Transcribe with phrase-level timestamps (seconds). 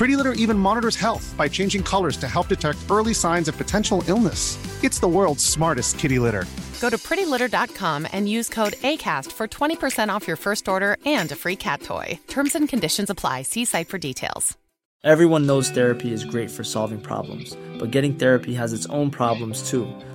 [0.00, 4.02] Pretty Litter even monitors health by changing colors to help detect early signs of potential
[4.08, 4.56] illness.
[4.82, 6.46] It's the world's smartest kitty litter.
[6.80, 11.36] Go to prettylitter.com and use code ACAST for 20% off your first order and a
[11.36, 12.18] free cat toy.
[12.28, 13.42] Terms and conditions apply.
[13.42, 14.56] See site for details.
[15.04, 19.68] Everyone knows therapy is great for solving problems, but getting therapy has its own problems
[19.68, 19.86] too,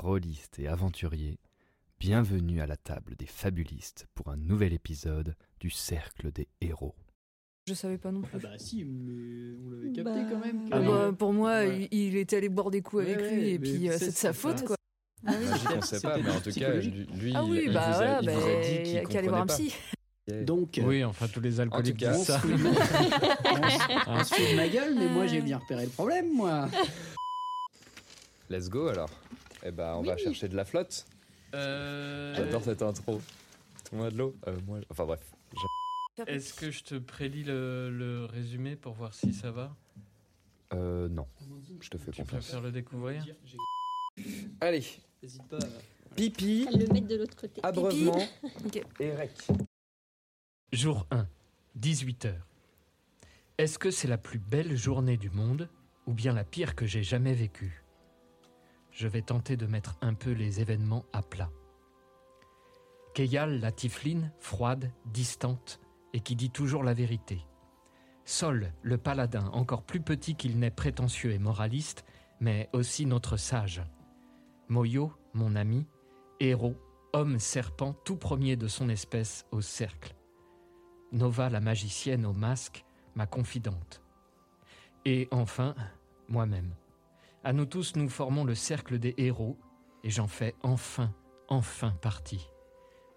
[0.00, 1.38] rôlistes et aventuriers,
[1.98, 6.94] bienvenue à la table des fabulistes pour un nouvel épisode du Cercle des Héros.
[7.68, 8.32] Je savais pas non plus.
[8.34, 10.68] Ah bah si, mais on l'avait capté Bah, quand même.
[10.72, 11.88] ah bah, pour moi, Ouais.
[11.90, 14.06] il, il était allé boire des coups Ouais, avec ouais, lui et puis euh, c'est-
[14.06, 14.76] de sa faute quoi.
[15.26, 17.62] Ah oui, Moi, j'y c'était- pensais pas, mais en tout cas, lui, ah il, oui,
[17.66, 19.68] il bah vous a, il bah, vous a dit qu'il qu'à aller voir un comprenait
[19.68, 20.44] psy.
[20.46, 22.40] Donc, euh, Oui, enfin, tous les alcooliques disent ça.
[22.44, 26.34] on se- on se fout de ma gueule, mais moi j'ai bien repéré le problème,
[26.34, 26.68] moi.
[28.48, 29.10] Let's go alors.
[29.64, 31.06] Eh ben, on va chercher de la flotte.
[31.54, 33.20] Euh, J'adore cette intro.
[33.84, 35.20] Tout le monde a de l'eau Euh, moi, Enfin bref.
[36.26, 39.74] Est-ce que je te prélis le, le résumé pour voir si ça va?
[40.72, 41.26] Euh, non,
[41.80, 42.44] je te fais Tu confiance.
[42.44, 43.24] préfères le découvrir?
[44.60, 44.84] Allez,
[45.22, 45.58] N'hésite pas.
[46.16, 47.60] pipi, le mettre de l'autre côté.
[47.64, 48.18] abreuvement
[48.66, 48.82] Ok.
[49.00, 49.32] et rec.
[50.72, 51.26] Jour 1,
[51.80, 52.34] 18h.
[53.58, 55.68] Est-ce que c'est la plus belle journée du monde
[56.06, 57.79] ou bien la pire que j'ai jamais vécue?
[59.00, 61.50] Je vais tenter de mettre un peu les événements à plat.
[63.14, 65.80] Keyal, la tifline, froide, distante
[66.12, 67.40] et qui dit toujours la vérité.
[68.26, 72.04] Sol, le paladin, encore plus petit qu'il n'est prétentieux et moraliste,
[72.40, 73.82] mais aussi notre sage.
[74.68, 75.86] Moyo, mon ami,
[76.38, 76.76] héros,
[77.14, 80.14] homme serpent tout premier de son espèce au cercle.
[81.10, 82.84] Nova la magicienne au masque,
[83.14, 84.02] ma confidente.
[85.06, 85.74] Et enfin,
[86.28, 86.74] moi-même.
[87.42, 89.58] À nous tous, nous formons le cercle des héros,
[90.04, 91.14] et j'en fais enfin,
[91.48, 92.50] enfin partie.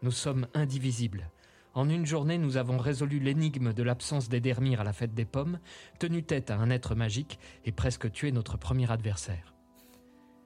[0.01, 1.29] Nous sommes indivisibles.
[1.73, 5.59] En une journée, nous avons résolu l'énigme de l'absence d'Edermir à la fête des pommes,
[5.99, 9.53] tenu tête à un être magique et presque tué notre premier adversaire.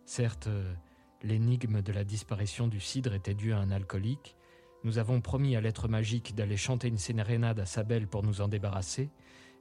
[0.05, 0.73] Certes, euh,
[1.21, 4.35] l'énigme de la disparition du cidre était due à un alcoolique,
[4.83, 8.47] nous avons promis à l'être magique d'aller chanter une sérénade à Sabelle pour nous en
[8.47, 9.09] débarrasser,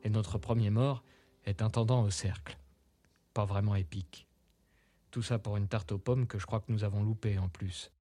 [0.04, 1.02] et notre premier mort
[1.44, 2.56] est intendant au cercle.
[3.36, 4.26] Pas vraiment épique.
[5.10, 7.50] Tout ça pour une tarte aux pommes que je crois que nous avons loupée en
[7.50, 7.92] plus.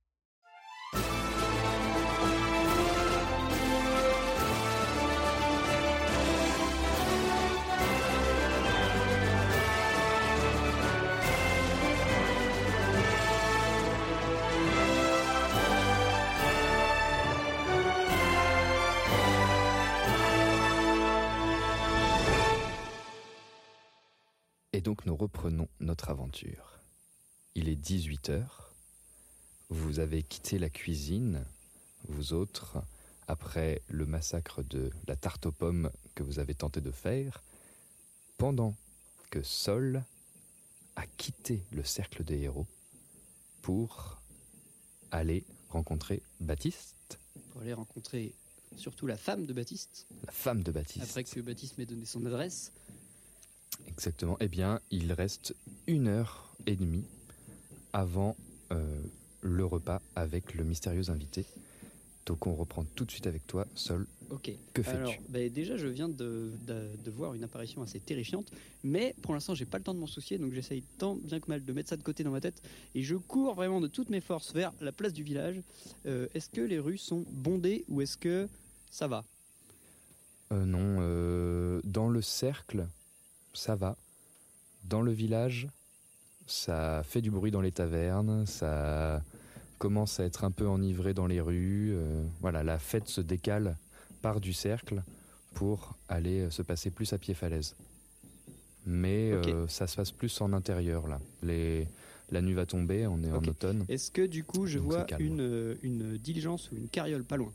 [24.85, 26.79] Donc nous reprenons notre aventure.
[27.55, 28.45] Il est 18h.
[29.69, 31.43] Vous avez quitté la cuisine,
[32.07, 32.77] vous autres,
[33.27, 37.41] après le massacre de la tarte aux pommes que vous avez tenté de faire,
[38.37, 38.75] pendant
[39.31, 40.03] que Sol
[40.95, 42.67] a quitté le cercle des héros
[43.63, 44.21] pour
[45.09, 47.17] aller rencontrer Baptiste,
[47.49, 48.35] Pour aller rencontrer
[48.77, 51.05] surtout la femme de Baptiste, la femme de Baptiste.
[51.09, 52.71] après que Baptiste m'ait donné son adresse.
[53.87, 54.37] Exactement.
[54.39, 55.55] Eh bien, il reste
[55.87, 57.05] une heure et demie
[57.93, 58.35] avant
[58.71, 59.01] euh,
[59.41, 61.45] le repas avec le mystérieux invité.
[62.25, 64.07] Donc, on reprend tout de suite avec toi, Sol.
[64.31, 64.49] Ok.
[64.73, 68.51] Que fais-tu Alors, bah, déjà, je viens de, de- de voir une apparition assez terrifiante,
[68.83, 71.47] mais pour l'instant, j'ai pas le temps de m'en soucier, donc j'essaye tant bien que
[71.47, 72.63] mal de mettre ça de côté dans ma tête,
[72.95, 75.61] et je cours vraiment de toutes mes forces vers la place du village.
[76.07, 78.49] Euh, est-ce que les rues sont bondées ou est-ce que
[78.89, 79.23] ça va?
[80.51, 82.87] Euh, non, euh, dans le cercle,
[83.55, 83.95] ça va.
[84.83, 85.67] Dans le village,
[86.47, 89.23] ça fait du bruit dans les tavernes, ça
[89.77, 91.91] commence à être un peu enivré dans les rues.
[91.93, 93.77] euh, voilà, la fête se décale,
[94.21, 95.01] part du cercle
[95.53, 97.75] pour aller se passer plus à pied falaise.
[98.85, 101.19] Mais euh, ça se passe plus en intérieur là.
[101.41, 101.87] Les,
[102.29, 103.83] la nuit va tomber, on est en automne.
[103.89, 107.51] Est-ce que du coup je vois une, euh, une diligence ou une carriole pas loin?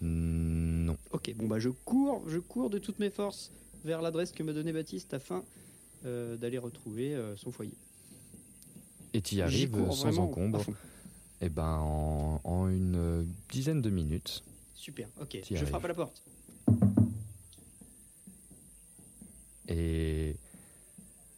[0.00, 0.96] Mm, Non.
[1.12, 3.52] Ok, bon bah je cours, je cours de toutes mes forces
[3.86, 5.44] vers l'adresse que me donnait Baptiste afin
[6.04, 7.72] euh, d'aller retrouver euh, son foyer.
[9.14, 10.64] Et tu y arrives sans encombre.
[11.40, 14.42] Et ben en, en une dizaine de minutes.
[14.74, 15.38] Super, ok.
[15.50, 16.22] Je frappe à la porte.
[19.68, 20.36] Et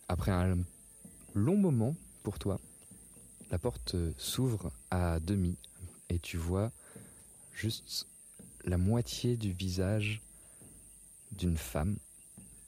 [0.08, 0.58] après un
[1.34, 2.60] long moment pour toi,
[3.50, 5.56] la porte euh, s'ouvre à demi
[6.10, 6.70] et tu vois
[7.54, 8.06] juste
[8.64, 10.20] la moitié du visage
[11.32, 11.96] d'une femme,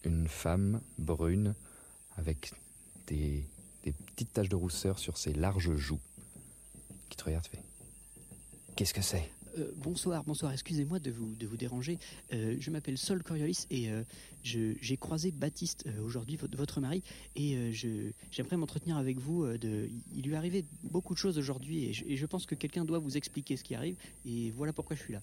[0.04, 1.54] une femme brune
[2.16, 2.52] avec
[3.06, 3.44] des,
[3.82, 6.00] petites taches de rousseur sur ses larges joues
[7.08, 7.62] qui te regarde fait.
[8.76, 9.30] Qu'est-ce que c'est?
[9.58, 11.98] Euh, bonsoir, bonsoir, excusez-moi de vous, de vous déranger.
[12.32, 14.02] Euh, je m'appelle Sol Coriolis et euh,
[14.44, 17.02] j'ai croisé Baptiste aujourd'hui, votre, mari,
[17.36, 17.72] et
[18.30, 19.46] j'aimerais m'entretenir avec vous.
[19.50, 23.16] il lui est arrivé beaucoup de choses aujourd'hui et je pense que quelqu'un doit vous
[23.16, 25.20] expliquer ce qui arrive et voilà pourquoi je suis là.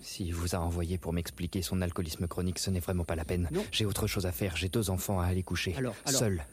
[0.00, 3.48] S'il vous a envoyé pour m'expliquer son alcoolisme chronique, ce n'est vraiment pas la peine.
[3.72, 5.74] J'ai autre chose à faire, j'ai deux enfants à aller coucher.
[5.76, 6.44] Alors, alors- Seul.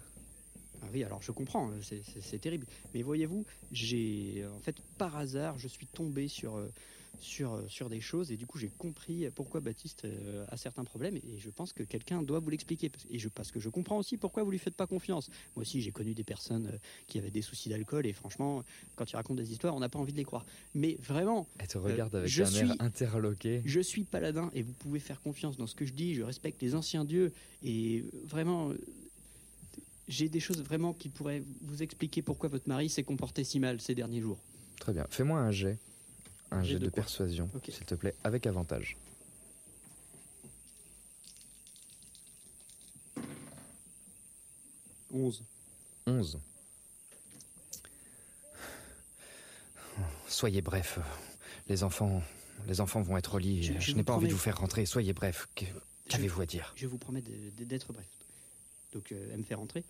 [0.82, 2.66] Ah oui, alors je comprends, c'est- terrible.
[2.94, 6.72] Mais voyez-vous, j'ai en fait par hasard, je suis tombé sur euh,
[7.20, 10.84] sur euh, sur des choses et du coup j'ai compris pourquoi Baptiste euh, a certains
[10.84, 13.70] problèmes et je pense que quelqu'un doit vous l'expliquer Parce- et je parce que je
[13.70, 15.30] comprends aussi pourquoi vous lui faites pas confiance.
[15.56, 16.78] Moi aussi j'ai connu des personnes euh,
[17.08, 18.64] qui avaient des soucis d'alcool et franchement
[18.96, 20.46] quand ils racontent des histoires, on n'a pas envie de les croire.
[20.74, 23.62] Mais vraiment, Elle te regarde avec je un air suis- interloqué.
[23.66, 26.16] je suis paladin et vous pouvez faire confiance dans ce que je dis.
[26.16, 27.32] Je respecte les anciens dieux
[27.64, 28.72] et vraiment,
[30.08, 33.82] j'ai des choses vraiment qui pourraient vous expliquer pourquoi votre mari s'est comporté si mal
[33.82, 34.38] ces derniers jours.
[34.80, 35.06] Très bien.
[35.10, 35.78] Fais-moi un jet.
[36.52, 38.96] Un Jet de persuasion, s'il te plaît, avec avantage.
[45.14, 45.44] Onze.
[46.08, 46.40] 11.
[50.28, 51.00] Soyez bref.
[51.68, 52.22] Les enfants,
[52.68, 53.64] les enfants vont être au lit.
[53.64, 54.86] Je- Je, je n'ai pas envie de vous faire rentrer.
[54.86, 55.48] Soyez bref.
[56.10, 56.74] Qu'avez-vous à dire?
[56.76, 58.06] Je vous promets d'être bref.
[58.94, 59.84] Donc euh, elle me fait rentrer.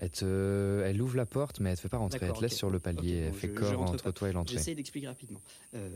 [0.00, 2.20] Elle, te- elle ouvre la porte, mais elle te fait pas rentrer.
[2.22, 3.14] Elle te laisse sur le palier.
[3.16, 4.12] Elle fait je- corps entre pas.
[4.12, 4.56] toi et l'entrée.
[4.56, 5.40] J'essaie d'expliquer rapidement.
[5.74, 5.88] Euh,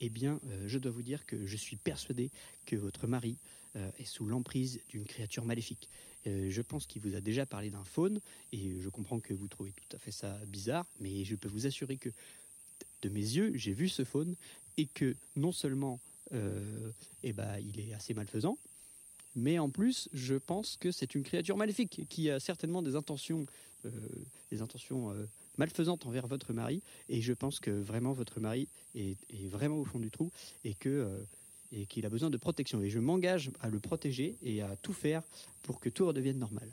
[0.00, 2.30] eh bien, euh, je dois vous dire que je suis persuadé
[2.66, 3.36] que votre mari
[3.76, 5.88] euh, est sous l'emprise d'une créature maléfique.
[6.24, 8.20] Je pense qu'il vous a déjà parlé d'un faune,
[8.52, 11.66] et je comprends que vous trouvez tout à fait ça bizarre, mais je peux vous
[11.66, 12.10] assurer que
[13.02, 14.36] de mes yeux, j'ai vu ce faune,
[14.76, 15.98] et que non seulement
[17.24, 18.56] eh ben, il est assez malfaisant,
[19.34, 23.46] mais en plus, je pense que c'est une créature maléfique qui a certainement des intentions,
[23.86, 23.90] euh,
[24.50, 25.26] des intentions euh,
[25.56, 26.82] malfaisantes envers votre mari.
[27.08, 29.16] Et je pense que vraiment votre mari est,
[29.48, 30.30] vraiment au fond du trou
[30.64, 31.18] et euh,
[31.74, 32.82] et qu'il a besoin de protection.
[32.82, 35.22] Et je m'engage à le protéger et à tout faire
[35.62, 36.68] pour que tout redevienne normal.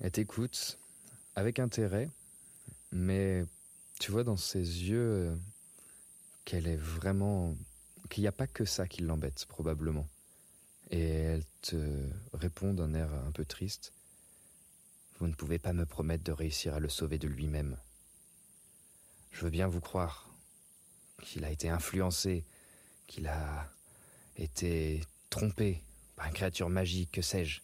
[0.00, 0.78] Elle t'écoute
[1.34, 2.08] avec intérêt,
[2.92, 3.44] mais
[3.98, 5.36] tu vois dans ses yeux
[6.44, 7.56] qu'elle est vraiment.
[8.08, 10.06] qu'il n'y a pas que ça qui l'embête, probablement.
[10.90, 11.76] Et elle te
[12.32, 13.92] répond d'un air un peu triste.
[15.18, 17.76] Vous ne pouvez pas me promettre de réussir à le sauver de lui-même.
[19.32, 20.28] Je veux bien vous croire
[21.22, 22.44] qu'il a été influencé,
[23.06, 23.70] qu'il a
[24.36, 25.82] été trompé
[26.16, 27.60] par une créature magique, que sais-je.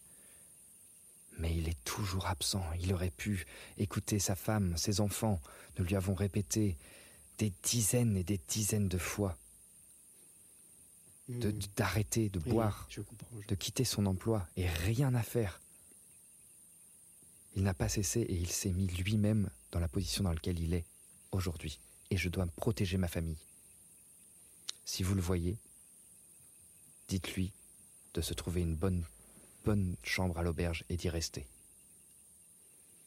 [1.38, 2.64] Mais il est toujours absent.
[2.80, 3.46] Il aurait pu
[3.78, 5.40] écouter sa femme, ses enfants.
[5.78, 6.76] Nous lui avons répété
[7.38, 9.36] des dizaines et des dizaines de fois.
[11.28, 13.40] D'arrêter de boire, je comprends.
[13.40, 15.60] je- de quitter son emploi et rien à faire.
[17.54, 20.74] Il n'a pas cessé et il s'est mis lui-même dans la position dans laquelle il
[20.74, 20.84] est
[21.32, 21.78] aujourd'hui.
[22.10, 23.36] Et je dois protéger ma famille.
[24.84, 25.56] Si vous le voyez,
[27.08, 27.52] dites-lui
[28.14, 29.04] de se trouver une bonne,
[29.64, 31.46] bonne chambre à l'auberge et d'y rester.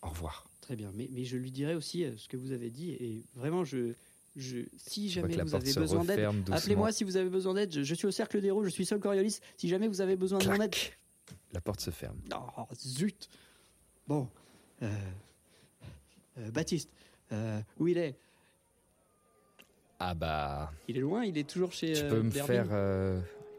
[0.02, 0.48] Au revoir.
[0.62, 3.24] Très bien, mais, mais je lui dirai aussi euh, ce que vous avez dit et
[3.36, 3.94] vraiment je,
[4.36, 7.72] je si jamais vous avez besoin d'aide, appelez-moi si vous avez besoin d'aide.
[7.74, 9.40] Je, je suis au cercle d'héros, je suis Sol Coriolis.
[9.58, 11.00] Si jamais vous avez besoin de mon aide, Clac
[11.54, 12.18] La porte se ferme.
[12.58, 13.30] Oh, zut
[14.08, 14.28] Bon.
[14.84, 14.94] Euh,
[16.38, 16.90] euh, Baptiste,
[17.32, 18.16] euh, où il est?
[20.00, 20.72] Ah bah.
[20.88, 21.94] Il est loin Il est toujours chez.
[21.94, 22.68] Tu peux me faire.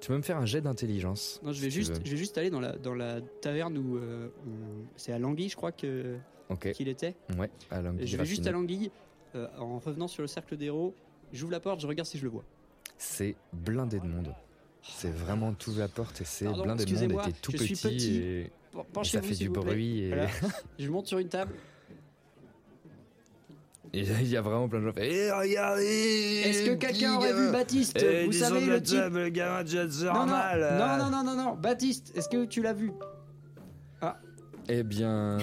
[0.00, 1.40] tu peux me faire un jet d'intelligence.
[1.42, 3.97] Non, je vais, si juste, je vais juste aller dans la, dans la taverne où.
[3.97, 4.30] où-
[4.97, 6.18] c'est à Languille, je crois que
[6.75, 7.16] qu'il était.
[7.38, 8.90] Ouais, à l'anguille je vais juste à Languille,
[9.37, 10.95] euh, en revenant sur le cercle d'héros.
[11.33, 12.45] J'ouvre la porte, je regarde si je le vois.
[12.99, 14.35] C'est blindé de monde.
[14.83, 18.16] C'est vraiment tout la porte et c'est blindé de monde était tout petit, petit.
[18.19, 18.52] et,
[19.05, 20.28] ça fait du bruit et Voilà.
[20.78, 21.55] Je monte sur une table.
[23.93, 27.16] et il y a vraiment plein de gens qui font, Eh, regardez Est-ce que quelqu'un
[27.16, 30.99] aurait vu Baptiste Eh, Vous savez le type le gamin de Jet non, non, non,
[30.99, 32.93] non, non, non, non, Baptiste, est-ce que tu l'as vu?
[34.69, 35.38] Eh bien,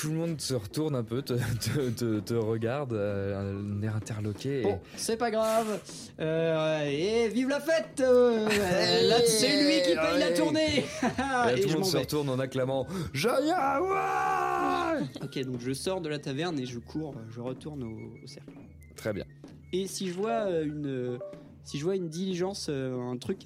[0.00, 3.96] tout le monde se retourne un peu, te, te, te- te regarde, euh, un air
[3.96, 4.60] interloqué.
[4.60, 5.78] et- Bon, c'est pas grave.
[6.20, 8.48] Euh, et vive la fête euh,
[9.26, 10.84] C'est lui qui paye la tournée
[11.54, 11.98] Et tout le monde se vais.
[12.00, 17.14] retourne en acclamant Jaya, ouais Ok, donc je sors de la taverne et je cours,
[17.30, 18.52] je retourne au, au cercle.
[18.96, 19.24] Très bien.
[19.72, 21.18] Et si je vois une,
[21.64, 23.40] si je vois une diligence, un truc,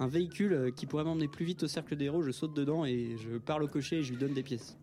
[0.00, 3.16] un véhicule qui pourrait m'emmener plus vite au cercle des héros, je saute dedans et
[3.18, 4.76] je parle au cocher et je lui donne des pièces.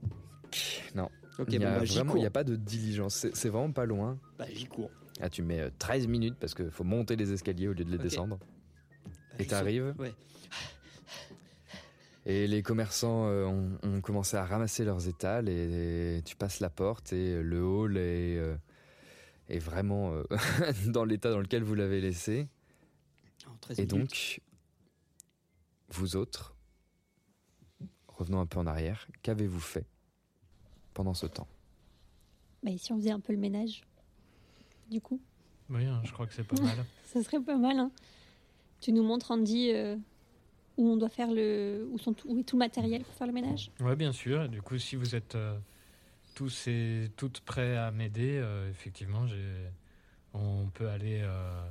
[0.95, 1.09] Non.
[1.37, 3.27] Ok, il y bon, a bah, n'y a pas de diligence.
[3.33, 4.17] C'est vraiment pas loin.
[4.37, 4.91] Bah, j'y cours.
[5.21, 7.91] Ah, tu mets euh, 13 minutes parce qu'il faut monter les escaliers au lieu de
[7.91, 8.37] les descendre.
[8.37, 10.13] Bah, Et t'arrives Ouais.
[12.27, 16.71] Et les commerçants euh, ont, ont commencé à ramasser leurs étals et, tu passes la
[16.71, 18.55] porte et le hall est, euh,
[19.47, 20.23] est vraiment euh,
[20.87, 22.47] dans l'état dans lequel vous l'avez laissé.
[23.47, 23.91] En 13 Et minutes.
[23.91, 24.41] donc,
[25.89, 26.55] vous autres,
[28.07, 29.85] revenons un peu en arrière, qu'avez-vous fait?
[30.95, 31.47] Pendant ce temps
[32.63, 33.83] Bah, et si on faisait un peu le ménage
[34.89, 35.21] Du coup,
[35.69, 36.83] Oui, hein, je crois que c'est pas mal.
[37.05, 37.77] ça serait pas mal.
[37.77, 37.91] Hein.
[38.81, 39.95] Tu nous montres, Andy, euh,
[40.77, 41.87] où on doit faire le.
[41.91, 43.69] Où, sont tout- où est tout le matériel pour faire le ménage?
[43.79, 44.43] Oui, bien sûr.
[44.43, 45.57] Et du coup, si vous êtes euh,
[46.33, 49.69] tous et toutes prêts à m'aider, euh, effectivement, j'ai-
[50.33, 51.69] on peut aller euh,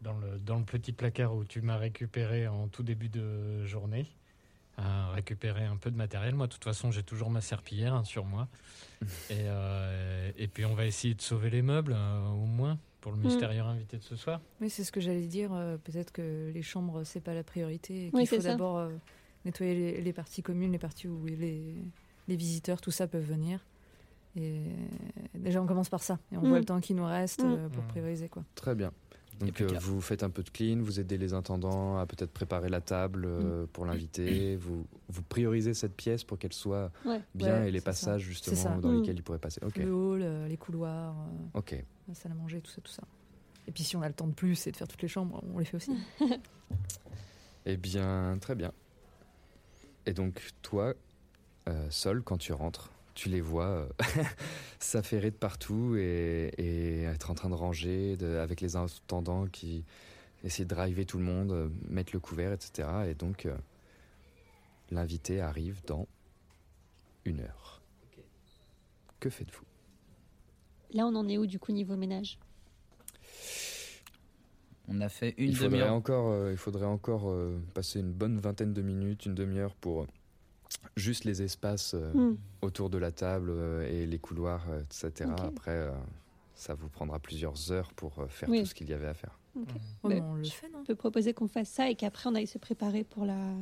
[0.00, 4.06] dans, le, dans le petit placard où tu m'as récupéré en tout début de journée,
[4.80, 6.34] à récupérer un peu de matériel.
[6.34, 8.48] Moi, de toute façon, j'ai toujours ma serpillière hein, sur moi.
[9.30, 13.12] et, euh, et puis, on va essayer de sauver les meubles, euh, au moins, pour
[13.12, 13.22] le Mm.
[13.22, 14.40] mystérieux invité de ce soir.
[14.60, 15.52] Oui, c'est ce que j'allais dire.
[15.52, 18.06] euh, Peut-être que les chambres, c'est pas la priorité.
[18.06, 18.90] et Oui, qu'il faut d'abord euh,
[19.44, 21.74] nettoyer les, les parties communes, les parties où les,
[22.28, 23.64] les visiteurs, tout ça peuvent venir.
[24.36, 24.62] Et
[25.34, 26.18] déjà, on commence par ça.
[26.32, 26.48] Et on Mm.
[26.48, 27.54] voit le temps qui nous reste Mm.
[27.54, 27.88] euh, pour Mm.
[27.88, 28.28] prioriser.
[28.28, 28.44] quoi.
[28.54, 28.92] Très bien.
[29.40, 32.68] Donc euh, vous faites un peu de clean, vous aidez les intendants à peut-être préparer
[32.68, 37.20] la table euh, pour l'invité, vous, vous priorisez cette pièce pour qu'elle soit Ouais.
[37.34, 38.26] bien Ouais, et les passages ça.
[38.26, 38.96] justement dans Mm.
[38.96, 39.60] lesquels il pourrait passer.
[39.64, 41.82] Ok, Le hall, euh, les couloirs, euh, ok.
[42.08, 43.02] la salle à manger, tout ça, tout ça.
[43.66, 45.42] Et puis si on a le temps de plus et de faire toutes les chambres,
[45.54, 45.92] on les fait aussi.
[47.66, 48.72] Eh bien, très bien.
[50.06, 50.94] Et donc, toi,
[51.90, 53.88] Sol, quand tu rentres, tu les vois euh,
[54.78, 59.84] s'affairer de partout et, et être en train de ranger de- avec les intendants qui
[60.42, 62.88] essaient de driver tout le monde, euh, mettre le couvert, etc.
[63.10, 63.54] Et donc, euh,
[64.90, 66.08] l'invité arrive dans
[67.26, 67.82] une heure.
[69.20, 69.66] Que faites-vous?
[70.94, 72.38] Là, on en est où du coup niveau ménage?
[74.88, 75.92] On a fait une demi-heure.
[75.94, 80.04] encore, euh, il faudrait encore euh, passer une bonne vingtaine de minutes, une demi-heure pour
[80.04, 80.06] euh,
[80.96, 82.36] juste les espaces euh, Hmm.
[82.62, 85.30] autour de la table euh, et les couloirs, euh, etc.
[85.38, 85.90] Après, euh,
[86.54, 88.60] ça vous prendra plusieurs heures pour euh, faire Oui.
[88.60, 89.38] tout ce qu'il y avait à faire.
[89.54, 89.62] Ouais,
[90.04, 92.46] Bah, on le fait, non On peut proposer qu'on fasse ça et qu'après on aille
[92.46, 93.54] se préparer pour la,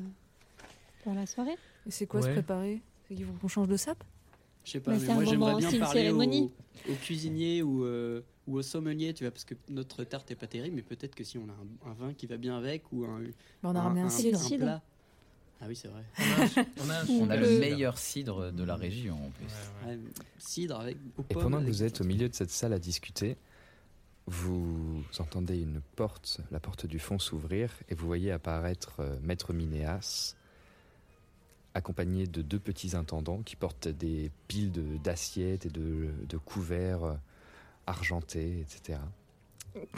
[1.03, 1.57] pour la soirée.
[1.87, 2.83] Et c'est quoi se préparer?
[3.09, 4.05] C'est qu'il faut qu'on change de sape?
[4.65, 6.53] Je sais pas, Bah, mais moi j'aimerais bien parler au, cérémonie.
[6.91, 10.47] au cuisinier ou, euh, ou au sommelier, tu vois, parce que notre tarte est pas
[10.47, 13.05] terrible, mais peut-être que si on a un, un vin qui va bien avec ou
[13.07, 13.21] un,
[13.63, 14.83] Bah, On a un, ramené un un- plat.
[15.61, 16.03] Ah oui, c'est vrai.
[16.85, 19.45] On a un On On a Le- le meilleur cidre de la région en plus.
[19.87, 19.99] Ouais, ouais.
[20.39, 23.37] Cidre avec aux Et pendant que vous êtes au milieu de cette salle à discuter,
[24.27, 29.53] vous entendez une porte, la porte du fond s'ouvrir et vous voyez apparaître euh, Maître
[29.53, 30.35] Minéas,
[31.75, 37.05] accompagné de deux petits intendants qui portent des piles de- d'assiettes et de, de couverts
[37.05, 37.15] euh,
[37.87, 38.99] argentés, etc.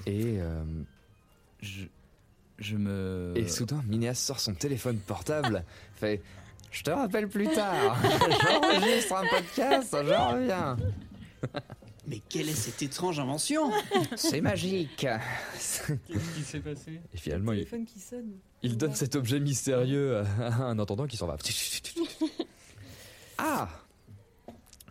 [0.07, 0.63] Et, euh,
[1.61, 1.87] Je,
[2.61, 3.33] je me.
[3.37, 5.65] et soudain, Minéas sort son téléphone portable,
[5.95, 6.23] fait
[6.71, 7.97] Je te rappelle plus tard,
[8.43, 10.77] j'enregistre un podcast, je reviens.
[12.07, 13.71] Mais quelle est cette étrange invention?
[14.17, 14.97] C'est magique.
[14.97, 17.01] Qu'est-ce qui s'est passé?
[17.15, 18.33] Et finalement, il, téléphone qui sonne.
[18.63, 21.37] Il donne cet objet mystérieux à à un entendant qui s'en va.
[23.39, 23.69] Ah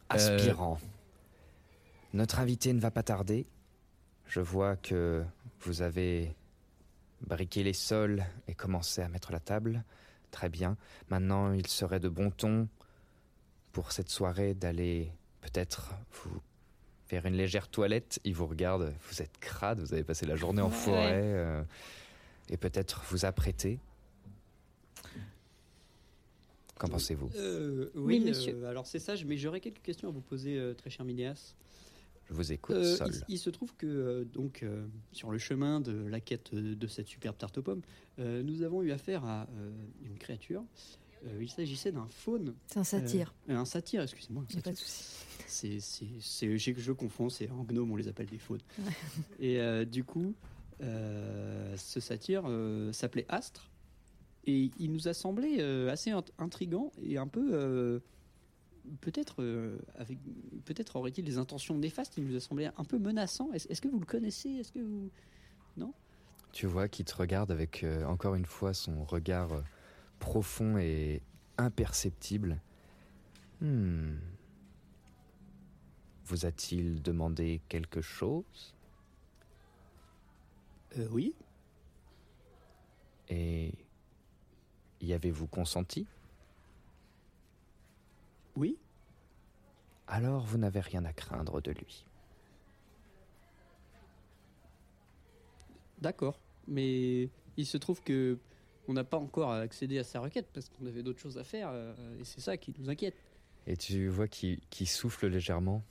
[0.09, 0.79] Aspirant.
[2.13, 3.45] Notre invité ne va pas tarder.
[4.27, 5.23] Je vois que
[5.61, 6.33] vous avez
[7.21, 9.83] briqué les sols et commencé à mettre la table.
[10.31, 10.77] Très bien.
[11.09, 12.67] Maintenant, il serait de bon ton
[13.71, 15.11] pour cette soirée d'aller
[15.41, 16.41] peut-être vous
[17.07, 18.19] faire une légère toilette.
[18.23, 20.71] Il vous regarde, vous êtes crade, vous avez passé la journée en Ouais.
[20.73, 21.21] forêt.
[21.23, 21.63] euh,
[22.51, 23.79] et peut-être vous apprêter.
[26.77, 27.29] Qu'en pensez-vous?
[27.35, 28.55] Euh, Oui, oui, monsieur.
[28.63, 31.53] euh, alors c'est ça, mais j'aurais quelques questions à vous poser, euh, très cher Minéas.
[32.29, 33.11] Je vous écoute, Euh, Sol.
[33.27, 36.87] il, il se trouve que euh, donc euh, sur le chemin de la quête de,
[36.87, 37.81] cette superbe tarte aux pommes,
[38.19, 39.71] euh, nous avons eu affaire à euh,
[40.05, 40.63] une créature.
[41.25, 42.53] Euh, il s'agissait d'un faune.
[42.67, 43.33] C'est un satyre.
[43.49, 44.43] Euh, un satyre, excusez-moi.
[44.49, 45.03] un Y a pas de souci.
[45.47, 48.61] C'est, c'est, c'est- je, je confonds, c'est en gnome, on les appelle des faunes.
[48.77, 48.91] Ouais.
[49.39, 50.33] Et euh, du coup,
[50.81, 53.69] euh, ce satyre euh, s'appelait Astre.
[54.45, 58.01] Et il nous a semblé euh, assez int- intrigant et un peu.
[59.01, 60.17] Peut-être, euh, avec,
[60.65, 62.17] peut-être aurait-il des intentions néfastes.
[62.17, 63.51] Il nous a semblé un peu menaçant.
[63.53, 64.49] Est-ce, que vous le connaissez?
[64.49, 65.09] Est-ce que vous.
[65.77, 65.93] Non?
[66.51, 69.61] Tu vois qu'il te regarde avec euh, encore une fois son regard euh,
[70.19, 71.21] profond et
[71.57, 72.59] imperceptible.
[73.61, 74.15] Hmm.
[76.25, 78.75] Vous a-t-il demandé quelque chose?
[80.97, 81.33] Euh, Oui.
[83.29, 83.73] Et
[85.01, 86.07] y avez-vous consenti?
[88.59, 88.77] Oui.
[90.05, 92.05] Alors vous n'avez rien à craindre de lui.
[96.01, 96.37] D'accord.
[96.67, 98.37] Mais il se trouve que.
[98.89, 101.69] On n'a pas encore accédé à sa requête parce qu'on avait d'autres choses à faire
[101.71, 103.13] euh, et c'est ça qui nous inquiète.
[103.67, 105.83] Et tu vois qu'il qu'il souffle légèrement.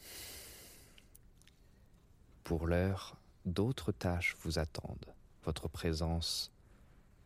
[2.42, 5.14] Pour l'heure, d'autres tâches vous attendent.
[5.44, 6.50] Votre présence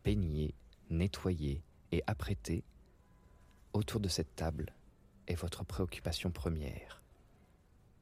[0.03, 0.53] peignée,
[0.91, 2.63] nettoyée et apprêtée
[3.73, 4.73] autour de cette table
[5.27, 7.01] est votre préoccupation première.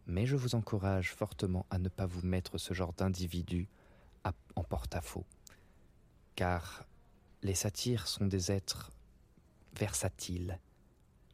[0.07, 3.67] Mais je vous encourage fortement à ne pas vous mettre ce genre d'individu
[4.23, 5.25] à- en porte-à-faux.
[6.35, 6.85] Car
[7.43, 8.91] les satyres sont des êtres
[9.75, 10.59] versatiles.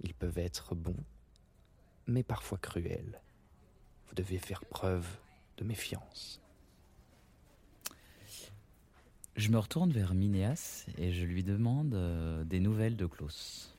[0.01, 1.03] Ils peuvent être bons,
[2.05, 3.19] mais parfois cruels.
[4.07, 5.07] Vous devez faire preuve
[5.57, 6.39] de méfiance.
[9.35, 13.75] Je me retourne vers Minéas et je lui demande euh, des nouvelles de Klaus.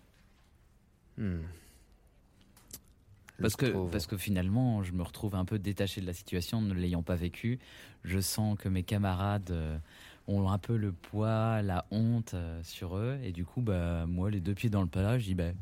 [1.17, 1.41] Hmm.
[3.41, 6.75] Parce que, parce que finalement, je me retrouve un peu détaché de la situation, ne
[6.75, 7.61] l'ayant pas vécu.
[8.05, 9.79] Je sens que mes camarades euh,
[10.27, 13.19] ont un peu le poids, la honte euh, sur eux.
[13.23, 15.53] Et du coup, bah, moi, les deux pieds dans le plat, je dis bah,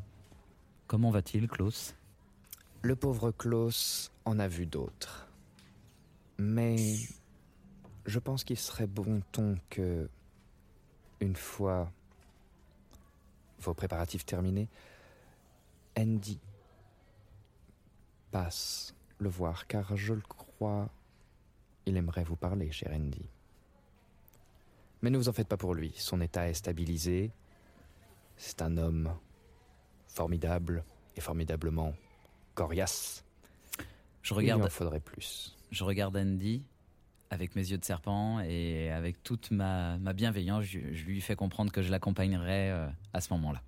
[0.87, 1.95] Comment va-t-il, Klaus?
[2.81, 5.27] Le pauvre Klaus en a vu d'autres.
[6.37, 6.77] Mais
[8.05, 10.09] je pense qu'il serait bon ton que,
[11.19, 11.91] une fois
[13.59, 14.69] vos préparatifs terminés,
[15.97, 16.39] Andy
[18.37, 20.89] passe le voir, car je le crois,
[21.87, 23.27] il aimerait vous parler, cher Andy.
[25.01, 27.31] Mais ne vous en faites pas pour lui, son état est stabilisé.
[28.35, 29.11] C'est un homme
[30.07, 30.83] formidable
[31.15, 31.95] et formidablement
[32.53, 33.23] coriace.
[34.21, 35.57] Je Il regarde, en faudrait plus.
[35.71, 36.63] je regarde Andy
[37.31, 41.35] avec mes yeux de serpent et avec toute ma, ma bienveillance, je, je lui fais
[41.35, 43.63] comprendre que je l'accompagnerai euh, à ce moment-là.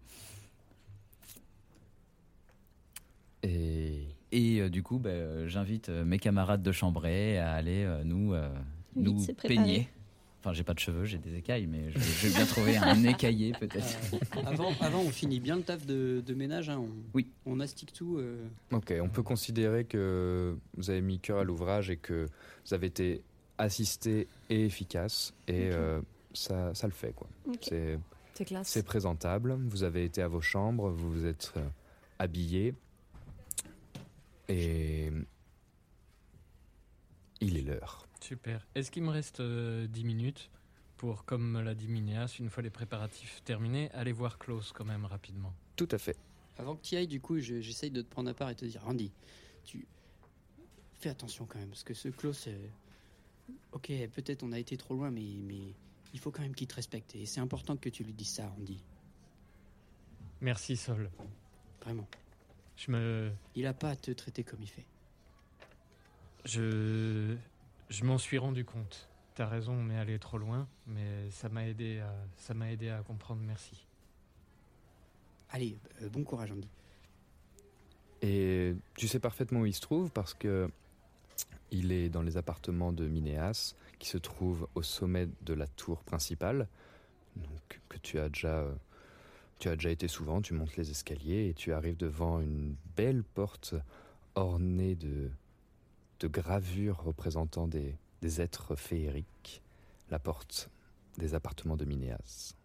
[3.42, 3.79] Et
[4.32, 8.04] Et euh, du coup, bah, euh, j'invite euh, mes camarades de Chambray à aller euh,
[8.04, 8.50] nous, euh,
[8.96, 9.90] nous peigner.
[10.42, 13.04] Enfin, j'ai pas de cheveux, j'ai des écailles, mais je, je vais bien trouver un
[13.04, 13.98] écaillé peut-être.
[14.14, 16.70] Euh, avant, avant, on finit bien le taf de, de ménage.
[16.70, 16.78] hein.
[16.80, 17.28] On, Oui.
[17.46, 18.18] On astique tout.
[18.20, 22.26] euh, Ok, on peut considérer que vous avez mis cœur à l'ouvrage et que
[22.66, 23.22] vous avez été
[23.58, 25.34] assisté et efficace.
[25.50, 26.00] Et euh,
[26.34, 27.28] ça, ça le fait, quoi.
[27.62, 28.00] C'est
[28.34, 28.70] C'est classe.
[28.70, 29.58] c'est présentable.
[29.68, 31.62] Vous avez été à vos chambres, vous vous êtes euh,
[32.18, 32.74] habillés.
[34.50, 35.12] Et
[37.42, 38.08] il est l'heure.
[38.20, 38.66] Super.
[38.76, 40.50] Est-ce qu'il me reste euh, 10 minutes
[40.98, 44.84] pour, comme me l'a dit Minéas, une fois les préparatifs terminés, aller voir Klaus quand
[44.86, 45.54] même rapidement?
[45.78, 46.18] Tout à fait.
[46.58, 48.66] Avant que tu ailles, du coup, je- j'essaye de te prendre à part et te
[48.66, 49.12] dire Randy,
[49.64, 49.86] tu
[51.00, 52.68] fais attention quand même, parce que ce Klaus, euh,
[53.72, 55.74] ok, peut-être on a été trop loin, mais, mais
[56.14, 57.16] il faut quand même qu'il te respecte.
[57.16, 58.84] Et c'est important que tu lui dises ça, Randy.
[60.42, 61.10] Merci Sol.
[61.82, 62.08] Vraiment.
[62.80, 64.86] Je me, Il a pas à te traiter comme il fait.
[66.46, 67.36] je,
[67.90, 69.10] je m'en suis rendu compte.
[69.36, 72.90] T'as raison, on est allé trop loin, mais ça m'a aidé à, ça m'a aidé
[72.90, 73.42] à comprendre.
[73.46, 73.86] Merci.
[75.52, 76.70] Allez, euh, bon courage, Randy.
[78.22, 80.70] Et tu sais parfaitement où il se trouve parce que
[81.72, 86.04] il est dans les appartements de Minéas qui se trouvent au sommet de la tour
[86.04, 86.68] principale.
[87.36, 88.74] Donc que tu as déjà euh,
[89.60, 93.24] tu as déjà été souvent, tu montes les escaliers et tu arrives devant une belle
[93.24, 93.76] porte
[94.36, 95.30] ornée de
[96.22, 99.62] de gravures représentant des, des êtres féeriques,
[100.10, 100.70] la porte
[101.18, 102.56] des appartements de Minéas.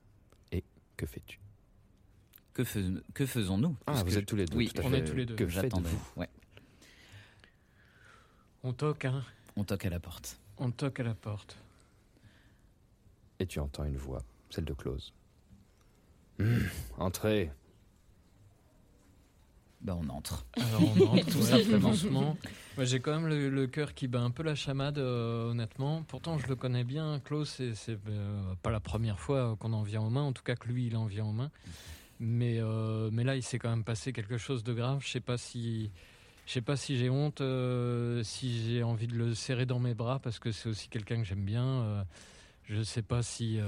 [0.50, 0.64] Et
[0.96, 1.38] que fais-tu?
[2.52, 2.82] Que, fais-
[3.14, 3.76] que faisons-nous?
[3.86, 4.98] Ah, vous je- êtes tous les deux, Oui, tout à On fait.
[4.98, 5.36] est tous les deux.
[5.36, 5.88] Que j'attendais.
[5.88, 6.28] faites-vous Ouais.
[8.64, 9.22] On toque, hein
[9.56, 10.36] On toque à la porte.
[10.58, 11.56] On toque à la porte.
[13.38, 15.12] Et tu entends une voix, celle de Clause.
[16.40, 16.68] Hum,
[16.98, 17.50] entrez.
[19.80, 20.46] Bah, on entre.
[20.56, 22.36] Alors on entre Tout ouais, simplement.
[22.76, 26.02] Moi, j'ai quand même le, le cœur qui bat un peu la chamade, euh, honnêtement.
[26.08, 27.50] Pourtant, je le connais bien, Klaus.
[27.50, 30.56] C'est c'est, euh, pas la première fois qu'on en vient aux mains, en tout cas
[30.56, 31.50] que lui, il en vient aux mains.
[32.18, 35.02] Mais, euh, mais là, il s'est quand même passé quelque chose de grave.
[35.04, 35.90] Je sais pas si,
[36.46, 39.94] je sais pas si j'ai honte, euh, si j'ai envie de le serrer dans mes
[39.94, 41.64] bras parce que c'est aussi quelqu'un que j'aime bien.
[41.64, 42.02] Euh,
[42.64, 43.58] je sais pas si.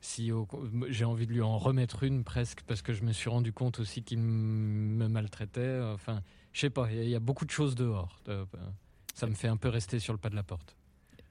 [0.00, 0.48] Si au-
[0.88, 3.80] j'ai envie de lui en remettre une presque parce que je me suis rendu compte
[3.80, 5.80] aussi qu'il me maltraitait.
[5.92, 8.18] Enfin, je sais pas, il y a- il y, a beaucoup de choses dehors.
[8.28, 8.44] Euh,
[9.14, 10.74] Ça me fait un peu rester sur le pas de la porte.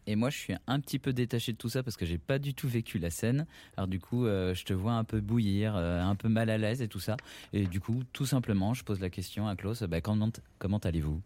[0.05, 2.39] Et moi, je suis un petit peu détaché de tout ça parce que j'ai pas
[2.39, 3.45] du tout vécu la scène.
[3.77, 6.57] Alors du coup, euh, je te vois un peu bouillir, euh, un peu mal à
[6.57, 7.15] l'aise et tout ça.
[7.53, 9.83] Et du coup, tout simplement, je pose la question à Klaus.
[9.83, 10.29] Bah, comment
[10.59, 11.21] comment allez-vous?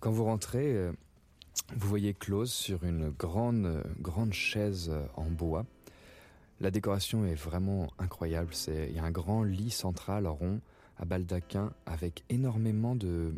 [0.00, 0.92] Quand vous rentrez, euh,
[1.76, 5.64] vous voyez Klaus sur une grande, grande chaise en bois.
[6.60, 8.52] La décoration est vraiment incroyable.
[8.66, 10.60] Il y a un grand lit central rond
[10.96, 13.32] à baldaquin avec énormément de,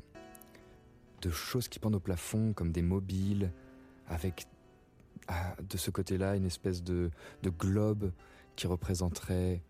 [1.20, 3.52] de choses qui pendent au plafond, comme des mobiles,
[4.08, 4.46] avec
[5.28, 7.10] ah, de ce côté-là une espèce de,
[7.42, 8.10] de globe
[8.56, 9.62] qui représenterait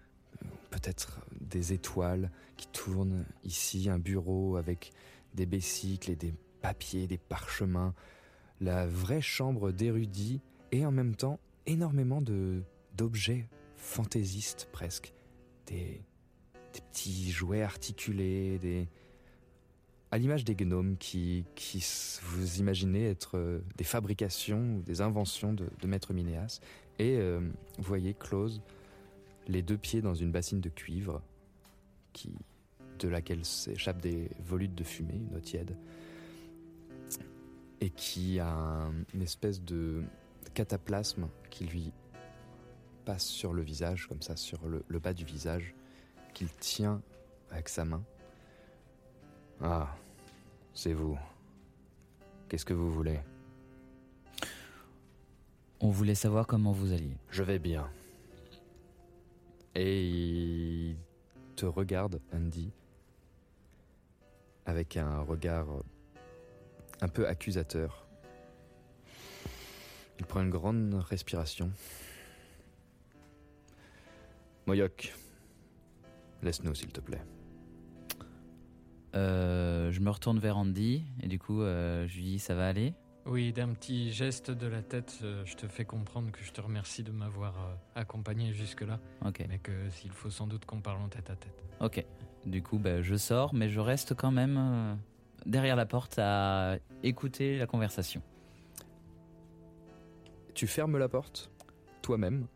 [0.43, 4.93] euh, peut-être des étoiles qui tournent ici, un bureau avec
[5.35, 7.95] des bicycles et des papiers, des parchemins,
[8.61, 10.41] la vraie chambre d'érudit
[10.73, 12.63] et en même temps énormément de
[13.01, 15.15] d'objets fantaisistes presque,
[15.67, 16.03] des,
[16.71, 18.87] petits jouets articulés,
[20.11, 21.47] à l'image des gnomes qui,
[22.23, 26.61] vous imaginez être euh, des fabrications ou des inventions de, Maître Minéas.
[26.99, 27.41] Et euh,
[27.79, 28.61] vous voyez Close,
[29.49, 31.23] les deux pieds dans une bassine de cuivre,
[32.13, 32.35] qui,
[32.99, 35.75] de laquelle s'échappent des volutes de fumée, une eau tiède,
[37.81, 40.03] et qui a un- une espèce de
[40.53, 41.93] cataplasme qui lui
[43.05, 45.75] passe sur le visage, comme ça, sur le, le bas du visage,
[46.35, 47.03] qu'il tient
[47.51, 48.03] avec sa main.
[49.61, 49.95] Ah,
[50.75, 51.19] c'est vous.
[52.49, 53.21] Qu'est-ce que vous voulez?
[55.81, 57.17] On voulait savoir comment vous alliez.
[57.31, 57.89] Je vais bien.
[59.75, 60.97] Et il
[61.57, 62.73] te regarde, Andy,
[64.67, 65.67] avec un regard
[67.01, 68.07] un peu accusateur.
[70.19, 71.71] Il prend une grande respiration.
[74.70, 75.12] Moyoc,
[76.44, 77.24] laisse-nous s'il te plaît.
[79.16, 82.68] Euh, je me retourne vers Andy et du coup, euh, je lui dis ça va
[82.68, 82.94] aller?
[83.26, 86.61] Oui, d'un petit geste de la tête, euh, je te fais comprendre que je te
[86.61, 89.00] remercie de m'avoir euh, accompagné jusque-là.
[89.26, 89.44] Ok.
[89.48, 91.64] Mais que s'il faut sans doute qu'on parle en tête à tête.
[91.80, 92.04] Ok.
[92.46, 94.94] Du coup, bah, je sors, mais je reste quand même euh,
[95.46, 98.22] derrière la porte à écouter la conversation.
[100.54, 101.50] Tu fermes la porte,
[102.02, 102.46] toi-même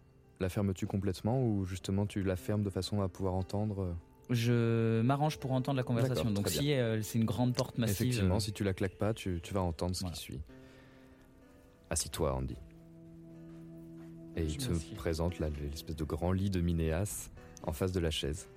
[0.40, 3.92] La fermes-tu complètement ou justement tu la fermes de façon à pouvoir entendre euh,
[4.30, 6.30] Je m'arrange pour entendre la conversation.
[6.30, 9.14] Donc si euh, c'est une grande porte massive, Effectivement, euh, si tu la claques pas,
[9.14, 10.40] tu, tu vas entendre ce qui suit.
[11.90, 12.56] Assis-toi, Andy.
[14.36, 17.30] Et il te présente là, l'espèce de grand lit de Minéas
[17.62, 18.48] en face de la chaise.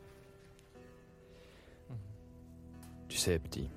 [1.89, 1.95] Mhm.
[3.09, 3.69] Tu sais, petit,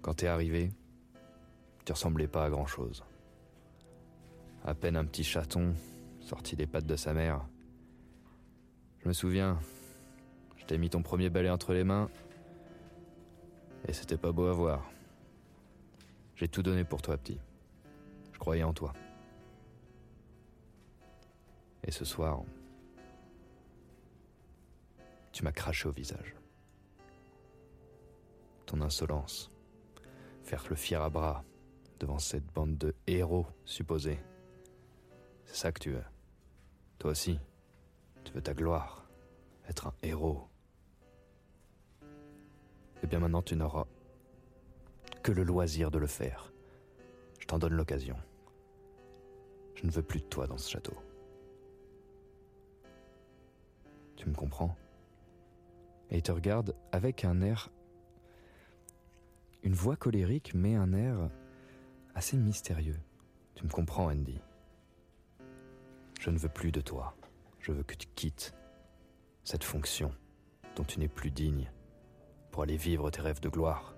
[0.00, 0.72] quand t'es arrivé,
[1.84, 3.04] tu ressemblais pas à grand chose.
[4.64, 5.74] À peine un petit chaton
[6.24, 7.46] sorti des pattes de sa mère.
[9.00, 9.58] Je me souviens,
[10.56, 12.08] je t'ai mis ton premier balai entre les mains
[13.86, 14.90] et c'était pas beau à voir.
[16.36, 17.40] J'ai tout donné pour toi, petit.
[18.32, 18.92] Je croyais en toi.
[21.84, 22.42] Et ce soir,
[25.32, 26.34] tu m'as craché au visage.
[28.66, 29.50] Ton insolence,
[30.42, 31.44] faire le fier à bras
[31.98, 34.18] devant cette bande de héros supposés.
[35.44, 36.11] C'est ça que tu veux.
[37.02, 37.36] Toi aussi,
[38.22, 39.08] tu veux ta gloire,
[39.68, 40.46] être un héros.
[43.02, 43.86] Eh bien maintenant, tu n'auras
[45.24, 46.52] que le loisir de le faire.
[47.40, 48.16] Je t'en donne l'occasion.
[49.74, 50.94] Je ne veux plus de toi dans ce château.
[54.14, 54.76] Tu me comprends?
[56.10, 57.72] Et il te regarde avec un air...
[59.64, 61.30] Une voix colérique, mais un air
[62.14, 63.00] assez mystérieux.
[63.56, 64.40] Tu me comprends, Andy?
[66.22, 67.16] Je ne veux plus de toi.
[67.58, 68.54] Je veux que tu quittes
[69.42, 70.14] cette fonction
[70.76, 71.68] dont tu n'es plus digne
[72.52, 73.96] pour aller vivre tes rêves de gloire.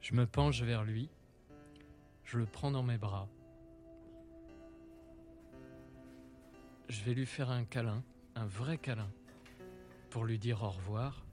[0.00, 1.10] Je me penche vers lui,
[2.24, 3.28] je le prends dans mes bras.
[6.88, 8.02] Je vais lui faire un câlin,
[8.36, 9.10] un vrai câlin,
[10.08, 11.26] pour lui dire au revoir.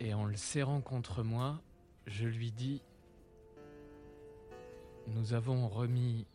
[0.00, 1.60] Et en le serrant contre moi,
[2.06, 2.80] je lui dis
[5.14, 6.26] Nous avons remis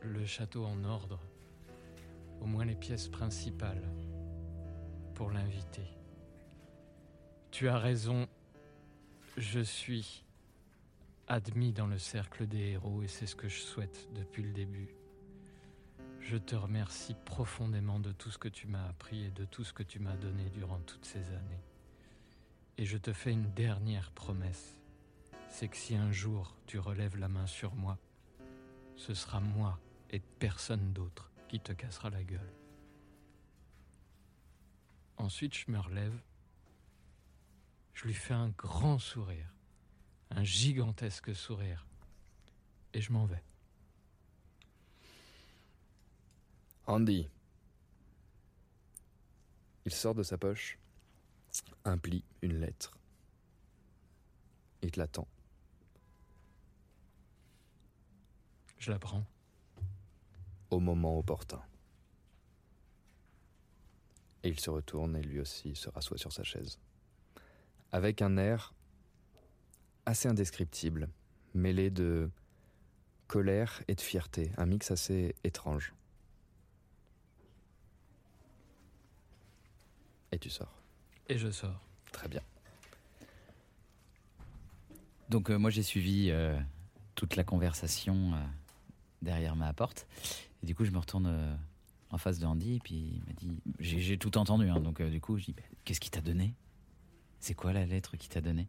[0.00, 1.20] le château en ordre,
[2.40, 3.82] au moins les pièces principales.
[5.14, 5.86] pour l'inviter.
[7.50, 8.26] Tu as raison,
[9.36, 10.24] je suis
[11.28, 14.94] admis dans le cercle des héros et c'est ce que je souhaite depuis le début.
[16.20, 19.72] Je te remercie profondément de tout ce que tu m'as appris et de tout ce
[19.72, 21.62] que tu m'as donné durant toutes ces années.
[22.78, 24.78] Et je te fais une dernière promesse,
[25.50, 27.98] c'est que si un jour tu relèves la main sur moi,
[29.02, 32.52] ce sera moi et personne d'autre qui te cassera la gueule.
[35.16, 36.16] Ensuite, je me relève,
[37.94, 39.52] je lui fais un grand sourire,
[40.30, 41.84] un gigantesque sourire,
[42.92, 43.42] et je m'en vais.
[46.86, 47.28] Andy.
[49.84, 50.78] Il sort de sa poche
[51.84, 52.96] un pli, une lettre.
[54.80, 55.26] Il te l'attend.
[58.82, 59.24] Je la prends.
[60.70, 61.62] Au moment opportun.
[64.42, 66.80] Et il se retourne et lui aussi se rassoit sur sa chaise.
[67.92, 68.74] Avec un air
[70.04, 71.08] assez indescriptible,
[71.54, 72.28] mêlé de
[73.28, 75.94] colère et de fierté, un mix assez étrange.
[80.32, 80.82] Et tu sors.
[81.28, 81.80] Et je sors.
[82.10, 82.42] Très bien.
[85.28, 86.58] Donc euh, moi j'ai suivi euh,
[87.14, 88.44] toute la conversation euh,
[89.22, 90.06] derrière ma porte.
[90.62, 91.54] Et du coup je me retourne euh,
[92.10, 93.60] en face de Andy et puis il m'a dit...
[93.78, 96.54] J'ai tout entendu, hein, donc euh, du coup je dis, Bah, qu'est-ce qu'il t'a donné?
[97.40, 98.68] C'est quoi la lettre qu'il t'a donnée?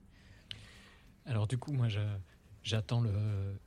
[1.26, 1.88] Alors du coup, moi,
[2.63, 3.12] j'attends le,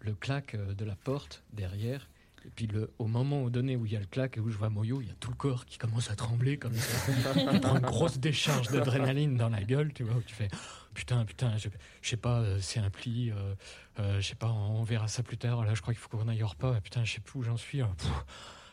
[0.00, 2.08] le clac euh, de la porte derrière.
[2.46, 4.48] Et puis le, au moment au donné où il y a le clac et où
[4.50, 7.12] je vois Moyo, il y a tout le corps qui commence à trembler comme ça.
[7.52, 10.48] il prend une grosse décharge d'adrénaline dans la gueule, tu vois, où tu fais
[10.94, 11.68] putain, putain, je,
[12.00, 13.54] je sais pas, euh, c'est un pli, euh,
[14.00, 15.64] euh, je sais pas, on verra ça plus tard.
[15.64, 16.80] Là, je crois qu'il faut qu'on aille au repas.
[16.80, 17.82] Putain, je sais plus où j'en suis.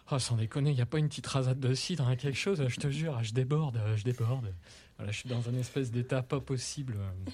[0.07, 2.63] Ah, sans déconner, il n'y a pas une petite rasade de cidre, hein, quelque chose,
[2.67, 4.53] je te jure, je déborde, euh, je déborde.
[4.97, 6.97] Voilà, je suis dans un espèce d'état pas possible.
[6.97, 7.31] euh.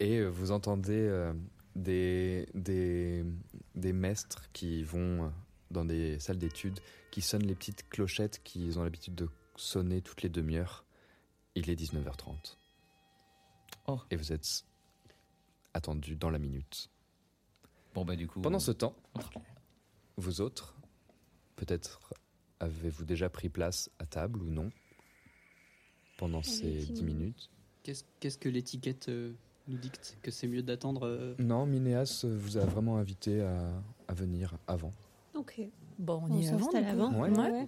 [0.00, 1.32] Et vous entendez euh,
[1.78, 3.24] des, des,
[3.74, 5.28] des maîtres qui vont euh,
[5.70, 10.22] dans des salles d'études, qui sonnent les petites clochettes qu'ils ont l'habitude de sonner toutes
[10.22, 10.84] les demi-heures.
[11.54, 12.56] Il est 19h30.
[13.86, 14.00] Oh.
[14.10, 14.64] Et vous êtes
[15.74, 16.90] attendu dans la minute.
[17.94, 18.40] Bon bah du coup...
[18.40, 18.94] Pendant ce temps,
[20.16, 20.76] vous autres,
[21.56, 22.12] peut-être
[22.60, 24.70] avez-vous déjà pris place à table ou non?
[26.18, 27.50] Pendant ces petit 10 minutes?
[27.84, 29.32] Qu'est-ce qu'est-ce que l'étiquette euh,
[29.68, 33.70] nous dicte Que c'est mieux d'attendre euh, Non, Minéas vous a vraiment invité à,
[34.08, 34.92] à venir avant.
[35.34, 35.60] Ok.
[35.98, 36.58] Bon, on On y est avant.
[36.58, 37.02] s'installe du coup.
[37.02, 37.20] avant.
[37.20, 37.30] Ouais.
[37.38, 37.66] Ouais.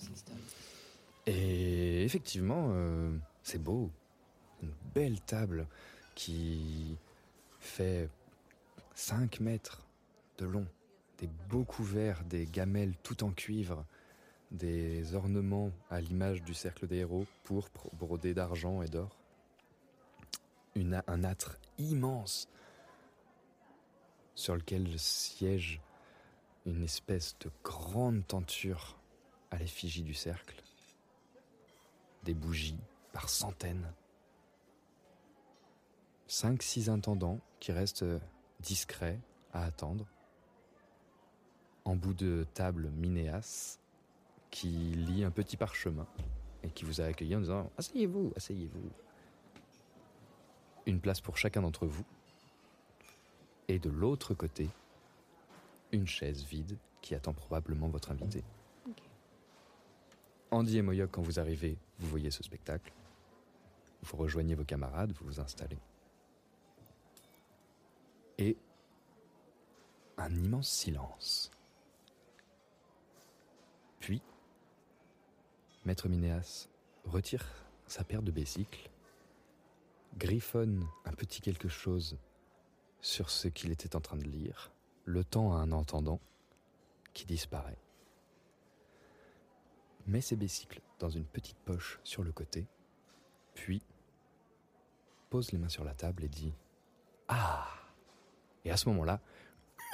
[1.27, 3.11] Et effectivement, euh,
[3.43, 3.91] c'est beau.
[4.63, 5.67] Une belle table
[6.15, 6.97] qui
[7.61, 8.09] fait
[8.95, 9.87] 5 mètres
[10.39, 10.67] de long.
[11.19, 13.85] Des beaux couverts, des gamelles tout en cuivre,
[14.51, 19.17] des ornements à l'image du cercle des héros, pourpre, brodés d'argent et d'or.
[20.77, 22.49] Un âtre immense
[24.35, 25.81] sur lequel siège
[26.65, 28.99] une espèce de grande tenture
[29.51, 30.63] à l'effigie du cercle.
[32.23, 32.79] Des bougies
[33.13, 33.93] par centaines.
[36.27, 38.05] Cinq, six intendants qui restent
[38.61, 39.19] discrets
[39.53, 40.07] à attendre.
[41.85, 43.79] En bout de table, Minéas,
[44.51, 46.07] qui lit un petit parchemin
[46.63, 48.91] et qui vous a accueilli en disant Asseyez-vous, asseyez-vous.
[50.87, 52.05] Une place pour chacun d'entre vous.
[53.69, 54.69] Et de l'autre côté,
[55.93, 58.43] une chaise vide qui attend probablement votre invité.
[60.51, 62.93] Andy et Moyoc, quand vous arrivez, vous voyez ce spectacle.
[64.03, 65.79] Vous rejoignez vos camarades, vous vous installez.
[68.39, 68.57] Et
[70.17, 71.51] un immense silence.
[74.01, 74.21] Puis,
[75.85, 76.69] Maître Minéas
[77.05, 77.47] retire
[77.87, 78.90] sa paire de besicles,
[80.17, 82.19] griffonne un petit quelque chose
[83.01, 84.73] sur ce qu'il était en train de lire,
[85.05, 86.21] le temps à un entendant
[87.15, 87.79] qui disparaît.
[90.07, 92.67] Met ses besicles dans une petite poche sur le côté,
[93.55, 93.83] puis
[95.31, 96.53] pose les mains sur la table et dit
[97.29, 97.67] Ah!
[98.65, 99.21] Et à ce moment-là,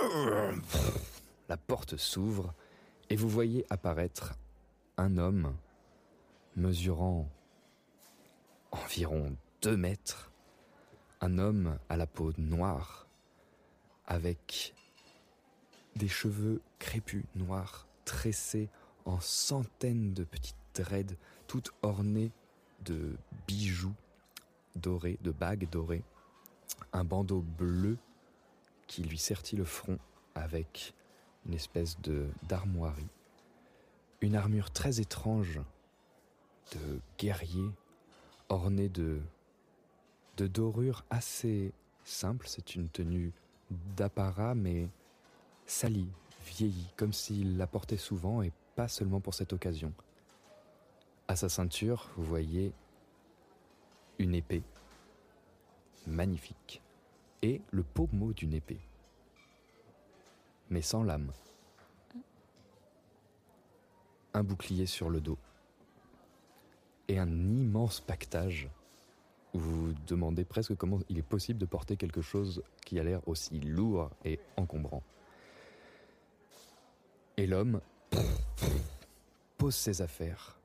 [1.48, 2.54] la porte s'ouvre
[3.08, 4.34] et vous voyez apparaître
[4.96, 5.54] un homme
[6.56, 7.28] mesurant
[8.72, 10.30] environ deux mètres,
[11.20, 13.08] un homme à la peau noire,
[14.06, 14.76] avec
[15.96, 18.68] des cheveux crépus noirs tressés
[19.06, 21.16] en centaines de petites dreads,
[21.48, 22.30] toutes ornées
[22.84, 23.16] de
[23.48, 23.96] bijoux
[24.76, 26.04] dorés, de bagues dorées,
[26.92, 27.98] un bandeau bleu
[28.86, 29.98] qui lui sertit le front
[30.36, 30.94] avec
[31.44, 33.10] une espèce de d'armoirie,
[34.20, 35.60] une armure très étrange
[36.72, 37.68] de guerrier
[38.48, 39.20] orné de,
[40.36, 41.72] de dorures assez
[42.04, 42.46] simples.
[42.48, 43.32] C'est une tenue
[43.96, 44.88] d'apparat, mais
[45.66, 46.08] salie,
[46.44, 49.92] vieillie, comme s'il la portait souvent et pas seulement pour cette occasion.
[51.28, 52.72] À sa ceinture, vous voyez
[54.18, 54.62] une épée
[56.06, 56.82] magnifique
[57.42, 58.80] et le pommeau d'une épée,
[60.70, 61.32] mais sans lame.
[64.34, 65.38] Un bouclier sur le dos
[67.08, 68.68] et un immense pactage
[69.56, 73.26] vous vous demandez presque comment il est possible de porter quelque chose qui a l'air
[73.28, 75.02] aussi lourd et encombrant.
[77.36, 77.80] Et l'homme
[79.58, 80.58] pose ses affaires,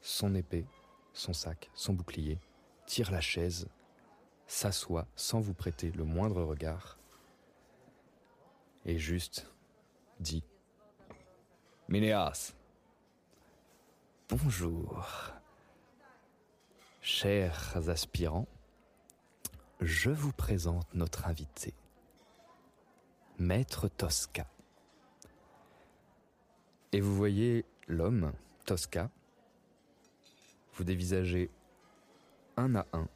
[0.00, 0.66] son épée,
[1.12, 2.38] son sac, son bouclier,
[2.86, 3.68] tire la chaise,
[4.46, 6.98] s'assoit sans vous prêter le moindre regard,
[8.84, 9.46] et juste
[10.18, 10.42] dit
[11.88, 12.54] Minéas,
[14.28, 15.37] bonjour.
[17.10, 18.46] Chers aspirants,
[19.80, 21.72] je vous présente notre invité,
[23.38, 24.46] Maître Tosca.
[26.92, 28.34] Et vous voyez l'homme,
[28.66, 29.10] Tosca,
[30.74, 31.50] vous dévisagez
[32.58, 33.08] un à un,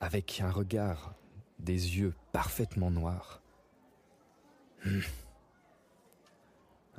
[0.00, 1.12] avec un regard,
[1.58, 3.42] des yeux parfaitement noirs.
[4.86, 5.00] Hmm.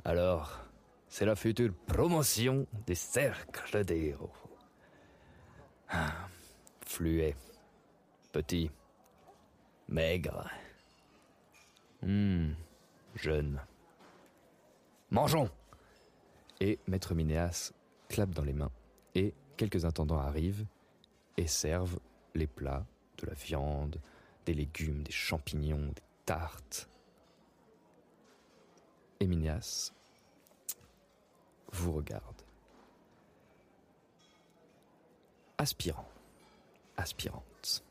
[0.04, 0.60] Alors,
[1.08, 4.47] c'est la future promotion des cercles des héros.
[5.90, 6.28] Ah,
[6.84, 7.34] fluet,
[8.32, 8.70] petit,
[9.88, 10.50] maigre,
[12.02, 12.50] hmm,
[13.14, 13.60] jeune.
[15.10, 15.50] Mangeons
[16.60, 17.72] Et Maître Minéas
[18.10, 18.70] clappe dans les mains,
[19.14, 20.66] et quelques intendants arrivent
[21.38, 21.98] et servent
[22.34, 22.84] les plats,
[23.16, 23.98] de la viande,
[24.44, 26.88] des légumes, des champignons, des tartes.
[29.20, 29.92] Et Minéas
[31.72, 32.37] vous regarde.
[35.60, 36.08] Aspirant,
[36.96, 37.84] aspirante.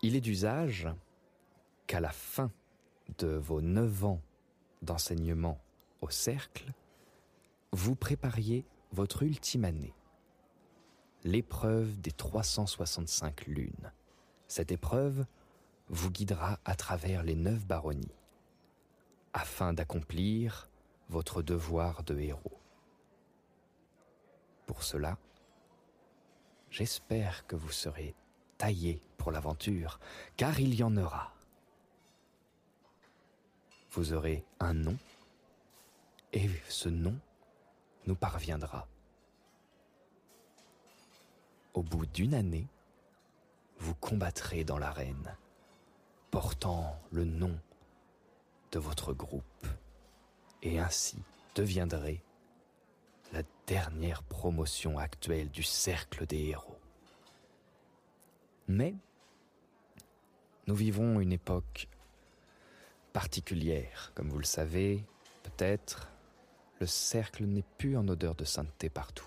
[0.00, 0.88] Il est d'usage
[1.86, 2.50] qu'à la fin
[3.18, 4.22] de vos neuf ans
[4.80, 5.60] d'enseignement
[6.00, 6.72] au cercle,
[7.72, 9.92] vous prépariez votre ultime année,
[11.24, 13.92] l'épreuve des 365 lunes.
[14.46, 15.26] Cette épreuve
[15.90, 18.16] vous guidera à travers les neuf baronnies,
[19.34, 20.70] afin d'accomplir
[21.10, 22.58] votre devoir de héros.
[24.66, 25.18] Pour cela,
[26.70, 28.14] j'espère que vous serez
[28.56, 30.00] taillé pour l'aventure,
[30.36, 31.32] car il y en aura.
[33.92, 34.96] Vous aurez un nom,
[36.32, 37.18] et ce nom
[38.06, 38.86] nous parviendra.
[41.74, 42.66] Au bout d'une année,
[43.78, 45.36] vous combattrez dans l'arène,
[46.30, 47.56] portant le nom
[48.72, 49.66] de votre groupe,
[50.62, 51.22] et ainsi
[51.54, 52.22] deviendrez
[53.32, 56.78] la dernière promotion actuelle du cercle des héros.
[58.66, 58.94] Mais
[60.66, 61.88] nous vivons une époque
[63.12, 65.04] particulière, comme vous le savez,
[65.42, 66.08] peut-être,
[66.80, 69.26] le cercle n'est plus en odeur de sainteté partout.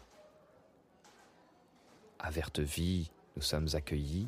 [2.20, 4.28] À Vertevie, nous sommes accueillis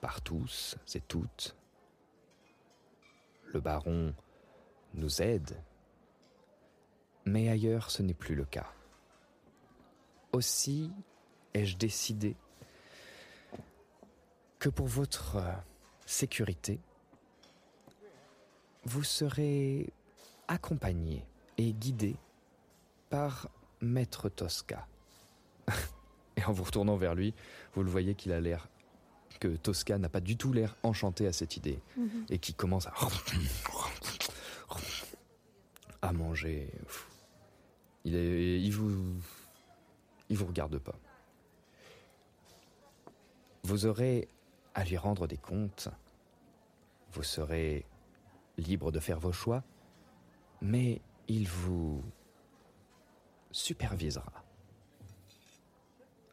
[0.00, 1.56] par tous et toutes.
[3.46, 4.14] Le baron
[4.94, 5.56] nous aide,
[7.24, 8.66] mais ailleurs ce n'est plus le cas.
[10.32, 10.90] Aussi
[11.54, 12.36] ai-je décidé
[14.58, 15.38] que pour votre
[16.06, 16.80] sécurité,
[18.84, 19.92] vous serez
[20.48, 21.24] accompagné
[21.58, 22.16] et guidé
[23.08, 23.48] par
[23.80, 24.86] Maître Tosca.
[26.36, 27.34] et en vous retournant vers lui,
[27.74, 28.68] vous le voyez qu'il a l'air
[29.40, 32.26] que Tosca n'a pas du tout l'air enchanté à cette idée Mhm.
[32.28, 32.92] et qui commence à
[36.02, 36.70] à manger.
[38.04, 39.20] Il est, il vous,
[40.28, 40.96] il vous regarde pas.
[43.62, 44.28] Vous aurez
[44.74, 45.88] à lui rendre des comptes.
[47.12, 47.84] Vous serez
[48.56, 49.62] libre de faire vos choix,
[50.62, 52.02] mais il vous
[53.50, 54.44] supervisera.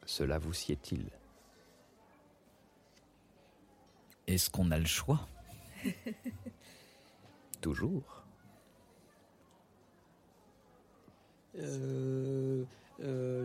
[0.06, 1.10] Cela vous sied-il?
[4.26, 5.28] Est-ce qu'on a le choix?
[7.60, 8.24] Toujours.
[11.47, 11.47] Euh, euh,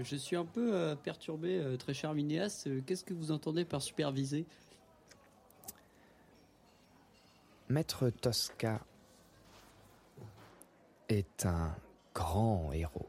[0.03, 2.65] je suis un peu euh, perturbé, euh, très cher Minéas.
[2.67, 4.45] Euh, Qu'est-ce que vous entendez par superviser?
[7.69, 8.85] Maître Tosca
[11.09, 11.75] est un
[12.13, 13.07] grand héros.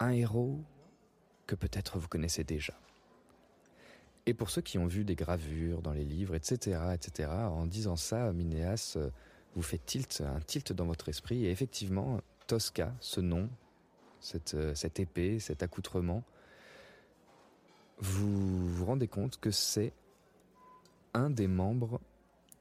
[0.00, 0.60] Un héros
[1.46, 2.74] que peut-être vous connaissez déjà.
[4.26, 7.96] Et pour ceux qui ont vu des gravures dans les livres, etc., etc., en disant
[7.96, 9.10] ça, Minéas euh,
[9.54, 11.44] vous fait tilt, un tilt dans votre esprit.
[11.44, 13.48] Et effectivement, Tosca, ce nom,
[14.20, 16.22] cette, euh, cette épée, cet accoutrement,
[17.98, 19.92] vous vous rendez compte que c'est
[21.14, 22.00] un des membres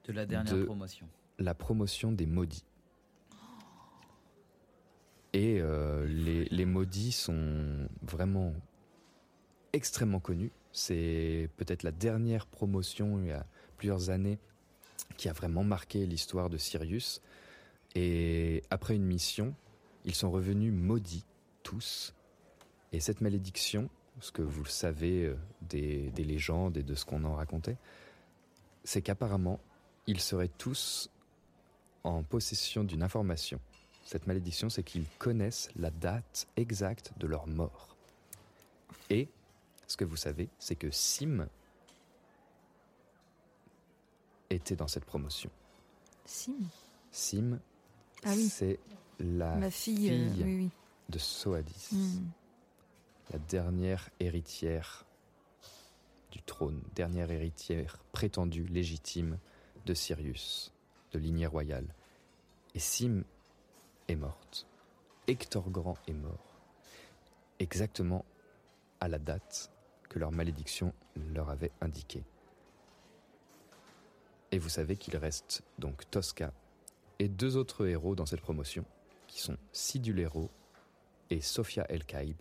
[0.05, 1.07] De la dernière de promotion.
[1.39, 2.65] la promotion des maudits.
[5.34, 8.53] Et euh, les, les maudits sont vraiment
[9.73, 10.51] extrêmement connus.
[10.71, 13.45] C'est peut-être la dernière promotion il y a
[13.77, 14.38] plusieurs années
[15.17, 17.21] qui a vraiment marqué l'histoire de Sirius.
[17.95, 19.55] Et après une mission,
[20.06, 21.26] ils sont revenus maudits,
[21.64, 22.14] tous.
[22.91, 23.89] Et cette malédiction,
[24.20, 27.78] ce que vous le savez euh, des, des légendes et de ce qu'on en racontait,
[28.84, 29.60] c'est qu'apparemment,
[30.08, 31.10] ils seraient tous
[32.04, 33.60] en possession d'une information.
[34.04, 37.95] Cette malédiction, c'est qu'ils connaissent la date exacte de leur mort.
[39.10, 39.30] Et
[39.88, 41.47] ce que vous savez, c'est que Sim
[44.49, 45.49] était dans cette promotion.
[46.26, 46.56] Sim?
[47.12, 47.60] Sim,
[48.24, 48.47] Ah oui.
[48.49, 48.80] c'est
[49.20, 50.70] la Ma fille, euh, oui, oui.
[51.09, 52.26] de Soadis, Hmm.
[53.32, 55.05] la dernière héritière
[56.32, 59.38] du trône, dernière héritière prétendue légitime
[59.86, 60.74] de Sirius,
[61.11, 61.93] de lignée royale.
[62.76, 63.24] Et Sim
[64.07, 64.66] est morte.
[65.28, 66.57] Hector Grand est mort.
[67.59, 68.26] Exactement
[68.99, 69.72] à la date
[70.09, 72.24] que leur malédiction leur avait indiquée.
[74.51, 76.51] Et vous savez qu'il reste donc Tosca
[77.20, 78.86] et deux autres héros dans cette promotion,
[79.34, 80.51] qui sont Sidulero
[81.31, 82.36] et Sophia El Kaib.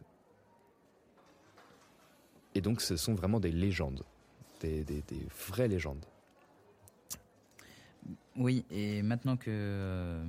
[2.54, 4.04] Et donc ce sont vraiment des légendes,
[4.60, 4.84] des,
[5.48, 6.04] vraies légendes.
[8.36, 10.22] Oui, et maintenant que euh,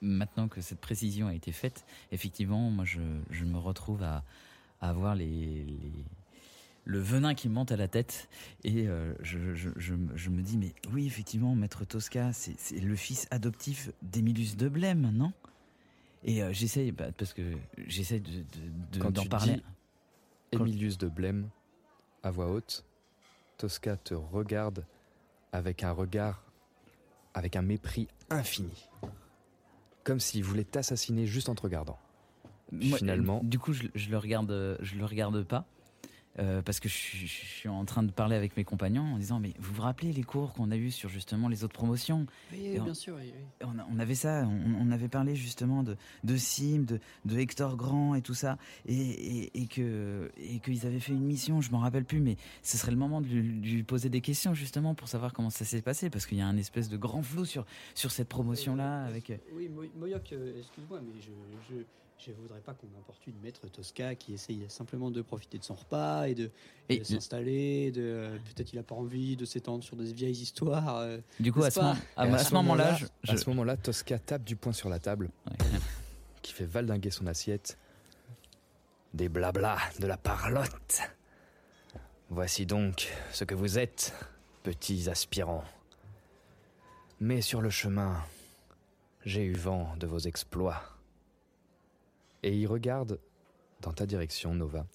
[0.00, 4.22] maintenant que cette précision a été faite, effectivement, moi je, me retrouve à,
[4.80, 6.04] à avoir les, les-
[6.84, 8.28] le venin qui me monte à la tête
[8.64, 12.56] et euh, je, je- je me- je me dis mais oui effectivement maître Tosca c'est
[12.80, 15.32] le fils adoptif d'Emilus de Blême non?
[16.24, 17.42] Et euh, j'essaye bah, parce que
[17.86, 19.60] j'essaye de- de- de- d'en parler
[20.52, 21.48] Emilius de Blême,
[22.22, 22.84] à voix haute,
[23.58, 24.84] Tosca te regarde
[25.52, 26.44] avec un regard,
[27.32, 28.88] avec un mépris infini.
[30.04, 31.98] Comme s'il voulait t'assassiner juste en te regardant.
[32.70, 35.64] Moi, Finalement- du coup, je, je le regarde, je le regarde pas.
[36.38, 39.18] Euh, parce que je, suis- je suis en train de parler avec mes compagnons en
[39.18, 42.26] disant mais vous vous rappelez les cours qu'on a eu sur justement les autres promotions?
[42.52, 43.16] Oui, on- bien sûr.
[43.16, 43.66] oui, oui.
[43.90, 48.14] on, avait ça, on, on avait parlé justement de, de Sim, de, de Hector Grand
[48.14, 48.56] et tout ça,
[48.86, 52.36] et, et, et que et qu'ils avaient fait une mission, je m'en rappelle plus, mais
[52.62, 55.82] ce serait le moment de lui, poser des questions justement pour savoir comment ça s'est
[55.82, 59.04] passé, parce qu'il y a un espèce de grand flou sur sur cette promotion là
[59.04, 59.32] avec.
[59.54, 61.30] Oui, Mo- Moyoc, euh, excuse-moi, mais je,
[61.68, 61.82] je,
[62.24, 66.26] je voudrais pas qu'on importune Maître Tosca qui essaye simplement de profiter de son repas
[66.28, 66.50] et de,
[66.88, 67.90] Et- de s'installer.
[67.90, 70.98] De, peut-être il a pas envie de s'étendre sur des vieilles histoires.
[70.98, 73.48] euh, Du coup, à n'est-ce ce, pas moment, à, à ce moment-là, je, à ce
[73.50, 75.30] moment-là, Tosca tape du poing sur la table,
[76.42, 77.76] qui fait valdinguer son assiette.
[79.14, 81.00] Des blablas, de la parlotte.
[82.30, 84.14] Voici donc ce que vous êtes,
[84.62, 85.64] petits aspirants.
[87.20, 88.16] Mais sur le chemin,
[89.26, 90.82] j'ai eu vent de vos exploits.
[92.42, 93.20] Et il regarde
[93.80, 94.86] dans ta direction, Nova.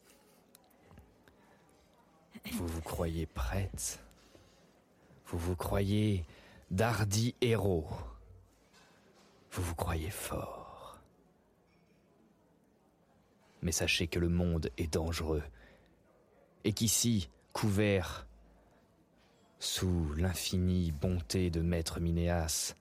[2.54, 4.00] Vous vous croyez prête
[5.28, 6.26] Vous vous croyez
[6.72, 7.88] d'hardis héros
[9.52, 11.00] Vous vous croyez fort
[13.62, 15.44] Mais sachez que le monde est dangereux
[16.68, 18.28] et qu'ici, couvert
[19.58, 22.76] sous l'infinie bonté de Maître Minéas,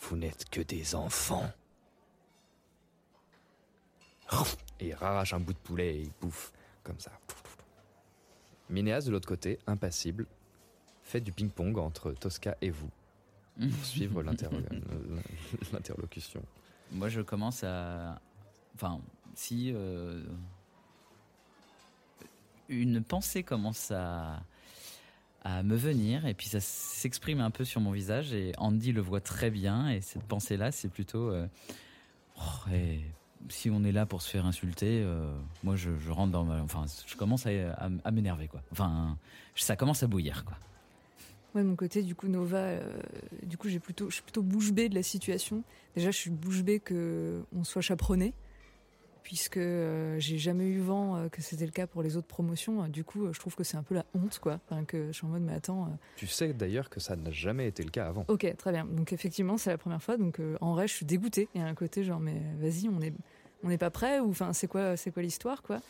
[0.00, 1.50] vous n'êtes que des enfants.
[4.80, 6.52] Et il arrache un bout de poulet et il bouffe
[6.82, 7.12] comme ça.
[8.70, 10.26] Minéas, de l'autre côté, impassible,
[11.02, 12.90] fait du ping-pong entre Tosca et vous
[13.58, 14.22] pour suivre
[15.72, 16.42] l'interlocution.
[16.90, 18.20] Moi, je commence à.
[18.74, 19.00] Enfin,
[19.34, 19.70] si.
[19.74, 20.24] euh,
[22.68, 24.42] Une pensée commence à.
[25.42, 29.02] à me venir, et puis ça s'exprime un peu sur mon visage, et Andy le
[29.02, 31.30] voit très bien, et cette pensée-là, c'est plutôt.
[31.30, 31.46] euh,
[32.38, 33.02] oh, et
[33.48, 35.32] si on est là pour se faire insulter, euh,
[35.62, 36.60] moi, je, je rentre dans ma.
[36.62, 38.62] Enfin, je commence à, à- à m'énerver, quoi.
[38.72, 39.16] Enfin,
[39.54, 40.56] ça commence à bouillir, quoi.
[41.54, 42.80] Ouais, de mon côté, du coup, Nova, euh,
[43.44, 45.62] du coup, j'ai plutôt, je suis plutôt bouche bée de la situation.
[45.94, 48.34] Déjà, je suis bouche bée que on soit chaperonné,
[49.22, 52.88] puisque euh, j'ai jamais eu vent euh, que c'était le cas pour les autres promotions.
[52.88, 54.58] Du coup, euh, je trouve que c'est un peu la honte, quoi.
[54.68, 55.84] Enfin, que je suis en mode, mais attends.
[55.84, 58.24] euh, Tu sais d'ailleurs que ça n'a jamais été le cas avant.
[58.26, 58.84] Ok, très bien.
[58.84, 60.16] Donc effectivement, c'est la première fois.
[60.16, 61.48] Donc euh, en vrai, je suis dégoûtée.
[61.54, 63.12] Y a un côté genre, mais vas-y, on est,
[63.64, 65.80] on n'est pas prêt ou enfin, c'est quoi, c'est quoi l'histoire, quoi.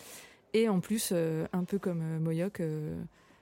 [0.54, 2.96] Et en plus, euh, un peu comme euh, Moyoc, euh,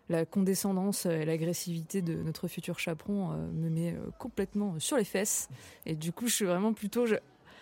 [0.08, 5.48] la condescendance et l'agressivité de notre futur chaperon me met complètement sur les fesses.
[5.86, 7.14] Et du coup, je suis vraiment plutôt je-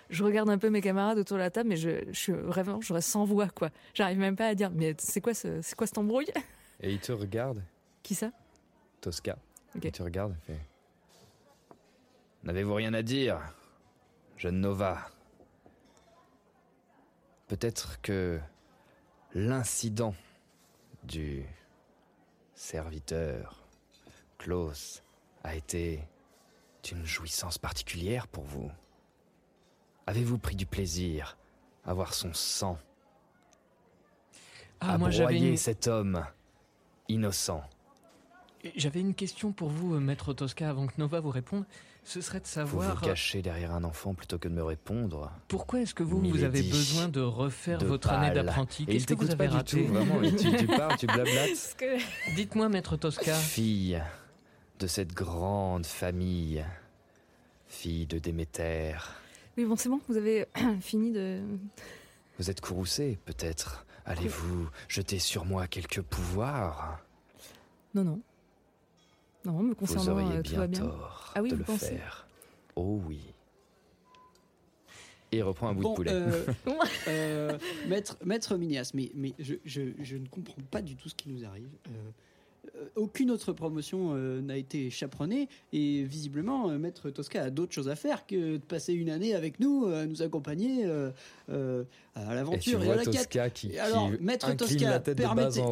[0.08, 2.80] je regarde un peu mes camarades autour de la table, mais je, je suis vraiment,
[2.80, 3.70] je reste sans voix, quoi.
[3.94, 6.30] J'arrive même pas à dire, mais c'est quoi, ce, c'est quoi cette embrouille?
[6.80, 7.62] Et il te regarde,
[8.02, 8.32] Qui ça?
[9.00, 9.36] Tosca.
[9.76, 9.84] Ok.
[9.84, 10.58] Il te regarde fait
[12.42, 13.38] N'avez-vous rien à dire,
[14.38, 14.98] jeune Nova?
[17.54, 18.38] Peut-être que
[19.34, 20.14] l'incident
[21.02, 21.44] du
[22.54, 23.66] serviteur
[24.38, 25.02] Klaus
[25.42, 26.06] a été
[26.84, 28.70] d'une jouissance particulière pour vous
[30.06, 31.36] Avez-vous pris du plaisir
[31.84, 32.78] à voir son sang
[34.78, 36.24] Ah, à moi, j'avais broyer une- cet homme
[37.08, 37.64] innocent?
[38.76, 41.64] J'avais une question pour vous, maître Tosca, avant que Nova vous réponde.
[42.10, 45.30] Ce serait de Vous savoir vous cachez derrière un enfant plutôt que de me répondre.
[45.46, 48.92] pourquoi est-ce que vous, vous avez besoin de refaire de votre année d'apprenti Et il
[48.94, 50.20] Qu'est-ce que vous t'écoute avez pas raté du tout, vraiment.
[50.20, 51.76] Et tu, tu parles, tu blablates.
[52.34, 53.32] Dites-moi, maître Tosca.
[53.32, 54.02] Fille
[54.80, 56.66] de cette grande famille.
[57.68, 58.96] Fille de Déméter.
[59.56, 60.46] Oui, bon, c'est bon, vous avez
[60.80, 61.38] fini de.
[62.40, 63.86] Vous êtes courroucée, peut-être.
[64.04, 66.98] Allez-vous jeter sur moi quelques pouvoirs?
[67.94, 68.20] Non, non.
[69.44, 70.80] Non, me Vous concernant, auriez euh, tout bien va bien.
[70.80, 72.26] tort Ah oui, de vous le pensez faire.
[72.76, 73.20] Oh oui.
[75.32, 76.10] Et il reprend un bout Bon, de poulet.
[76.12, 76.44] euh,
[77.08, 81.14] euh, maître, maître Minias, mais, mais je, je, je ne comprends pas du tout ce
[81.14, 81.68] qui nous arrive.
[81.88, 82.10] Euh,
[82.96, 87.88] aucune autre promotion euh, n'a été chaperonnée et visiblement euh, Maître Tosca a d'autres choses
[87.88, 91.10] à faire que de passer une année avec nous, à nous accompagner euh,
[91.50, 91.84] euh,
[92.14, 93.52] à l'aventure et, à la quête.
[93.54, 95.62] Qui, alors, Maître Tosca, permettez-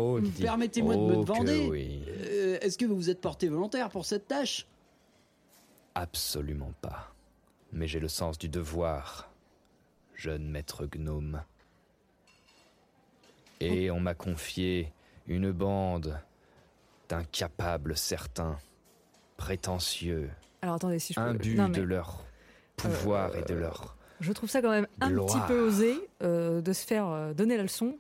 [0.41, 2.01] permettez-moi de me Oh demander, oui.
[2.09, 4.66] euh, est-ce que vous vous êtes porté volontaire pour cette tâche?
[5.95, 7.14] Absolument pas.
[7.72, 9.30] Mais j'ai le sens du devoir,
[10.14, 11.43] jeune maître gnome.
[13.61, 14.93] Et on m'a confié
[15.26, 16.18] une bande
[17.09, 18.56] d'incapables certains,
[19.36, 20.28] prétentieux,
[20.62, 21.26] Alors attendez, si je peux.
[21.26, 22.24] imbus Non, mais de leur
[22.76, 23.96] pouvoir et de leur...
[24.20, 25.26] Je trouve ça quand même un Gloire.
[25.28, 27.96] petit peu osé euh, de se faire euh, donner la leçon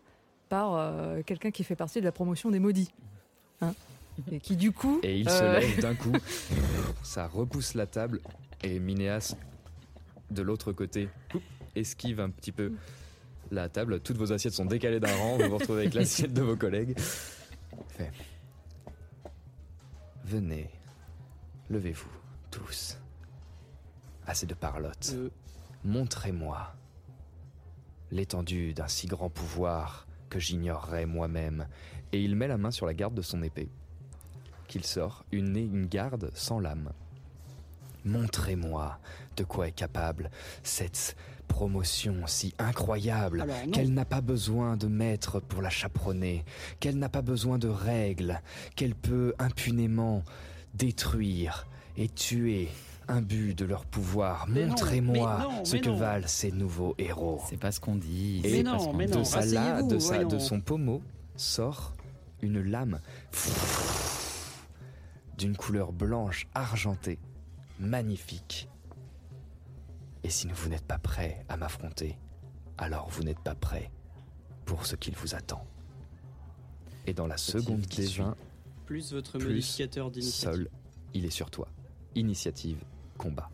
[0.48, 2.90] par euh, quelqu'un qui fait partie de la promotion des maudits.
[3.60, 3.72] Hein
[4.32, 5.00] et qui du coup.
[5.02, 6.12] Et il euh, se lève d'un coup,
[7.02, 8.20] ça repousse la table,
[8.62, 9.36] et Minéas,
[10.30, 11.08] de l'autre côté,
[11.76, 12.72] esquive un petit peu
[13.50, 14.00] la table.
[14.00, 16.98] Toutes vos assiettes sont décalées d'un rang, vous vous retrouvez avec l'assiette de vos collègues.
[17.88, 18.10] Fait.
[20.28, 20.68] Venez,
[21.70, 22.12] levez-vous,
[22.50, 22.98] tous.
[24.26, 25.12] Assez de parlotte.
[25.14, 25.30] Euh,
[25.84, 26.74] Montrez-moi
[28.10, 31.66] l'étendue d'un si grand pouvoir que j'ignorerais moi-même.
[32.12, 33.70] Et il met la main sur la garde de son épée,
[34.66, 36.92] qu'il sort, une, une garde sans lame.
[38.04, 38.98] Montrez-moi
[39.38, 40.30] de quoi est capable
[40.62, 41.16] cette
[41.48, 43.72] promotion si incroyable Alors, non.
[43.72, 46.44] qu'elle n'a pas besoin de maître pour la chaperonner,
[46.78, 48.40] qu'elle n'a pas besoin de règles,
[48.76, 50.22] qu'elle peut impunément
[50.74, 52.68] détruire et tuer
[53.08, 54.46] imbus de leur pouvoir.
[54.48, 55.96] Montrez-moi ce que non.
[55.96, 57.40] valent ces nouveaux héros.
[57.48, 58.40] C'est pas ce qu'on dit.
[58.44, 59.12] Et c'est Mais pas non, ce qu'on mais dit.
[59.14, 61.02] non, de, sa la- de, sa- de son pommeau
[61.36, 61.94] sort
[62.42, 63.00] une lame
[65.38, 67.18] d'une couleur blanche argentée,
[67.80, 68.68] magnifique.
[70.28, 72.14] Et si vous n'êtes pas prêt à m'affronter,
[72.76, 73.90] alors vous n'êtes pas prêt
[74.66, 75.64] pour ce qu'il vous attend.
[77.06, 78.20] Et dans la seconde qui suit,
[78.84, 80.50] plus votre plus modificateur d'initiative.
[80.50, 80.70] seul,
[81.14, 81.66] il est sur toi.
[82.14, 82.76] Initiative,
[83.16, 83.48] combat.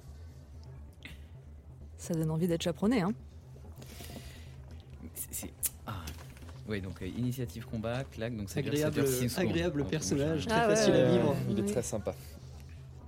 [1.97, 3.13] Ça donne envie d'être chaperonné, hein.
[5.31, 5.53] C'est-
[5.87, 6.03] Ah.
[6.67, 9.49] Oui, donc euh, initiative combat, claque, donc ça veut dire que ça Agréable, secondes.
[9.49, 11.37] agréable Donc, personnage, bon, très Ah ouais, facile à vivre.
[11.51, 11.71] Il est Oui.
[11.71, 12.17] très sympa.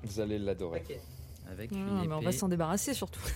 [0.05, 0.85] Vous allez l'adorer.
[1.51, 3.21] Avec une mais on va s'en débarrasser surtout.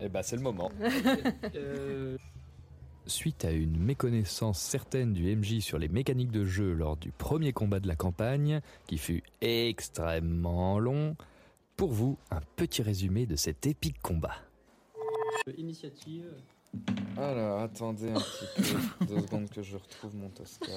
[0.00, 0.70] Eh ben, c'est le moment.
[1.54, 2.18] Euh,
[3.06, 7.52] Suite à une méconnaissance certaine du MJ sur les mécaniques de jeu lors du premier
[7.52, 11.16] combat de la campagne, qui fut extrêmement long,
[11.76, 14.34] pour vous, un petit résumé de cet épique combat.
[15.56, 16.32] initiative.
[17.18, 20.72] Alors, attendez un petit peu, deux secondes que je retrouve mon Tosca.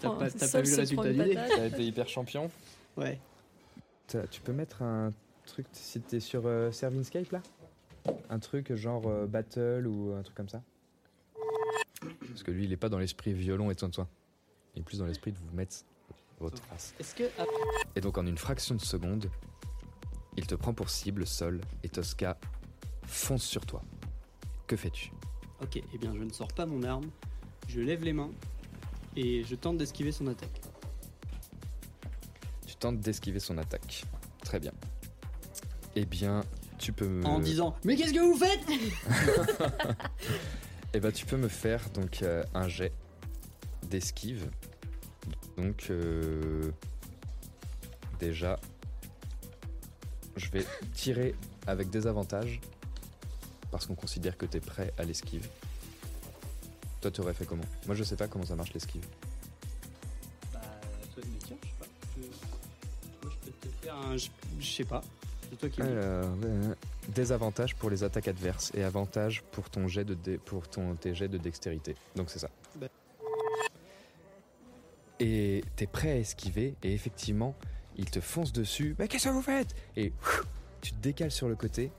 [0.00, 0.28] T'as pas,
[0.62, 1.34] vu le résultat du dé.
[1.34, 2.50] T'as été hyper champion?
[2.96, 3.20] Ouais.
[4.30, 5.12] Tu peux mettre un
[5.46, 7.42] truc, si t'es sur euh, Servinscape là?
[8.28, 10.62] Un truc genre euh, Battle ou un truc comme ça?
[12.28, 14.08] Parce que lui, il est pas dans l'esprit violon et tout ça.
[14.74, 15.76] Il est plus dans l'esprit de vous mettre
[16.38, 16.94] votre face.
[16.98, 17.24] Est-ce que.
[17.38, 17.44] ah,
[17.94, 19.30] Et donc en une fraction de seconde,
[20.36, 22.38] il te prend pour cible, Sol, et Tosca
[23.04, 23.82] fonce sur toi.
[24.66, 25.12] Que fais-tu?
[25.62, 27.10] Ok, eh bien je ne sors pas mon arme,
[27.68, 28.30] je lève les mains
[29.16, 30.60] et je tente d'esquiver son attaque.
[32.80, 34.04] Tu tentes d'esquiver son attaque.
[34.42, 34.72] Très bien.
[35.96, 36.42] Eh bien,
[36.78, 37.26] tu peux me...
[37.26, 38.60] En disant Mais qu'est-ce que vous faites?
[40.94, 42.92] Eh ben, tu peux me faire donc euh, un jet
[43.88, 44.50] d'esquive.
[45.56, 46.72] Donc, euh,
[48.18, 48.58] déjà,
[50.36, 50.64] je vais
[50.94, 51.36] tirer
[51.68, 52.60] avec des avantages,
[53.70, 55.46] parce qu'on considère que tu es prêt à l'esquive.
[57.02, 57.62] Toi, tu aurais fait comment?
[57.86, 59.04] Moi, je sais pas comment ça marche l'esquive.
[64.16, 65.02] Je sais pas.
[65.50, 65.82] C'est toi qui.
[65.82, 65.92] me dis.
[65.92, 66.74] Alors, euh,
[67.08, 71.14] désavantages pour les attaques adverses et avantages pour ton jet de dé- pour ton tes
[71.14, 71.96] jets de dextérité.
[72.16, 72.50] Donc c'est ça.
[72.76, 72.86] Bah.
[75.18, 77.54] Et t'es prêt à esquiver et effectivement,
[77.96, 78.94] il te fonce dessus.
[78.98, 79.74] Mais qu'est-ce que vous faites?
[79.96, 80.44] Et ouf,
[80.80, 81.90] tu te décales sur le côté.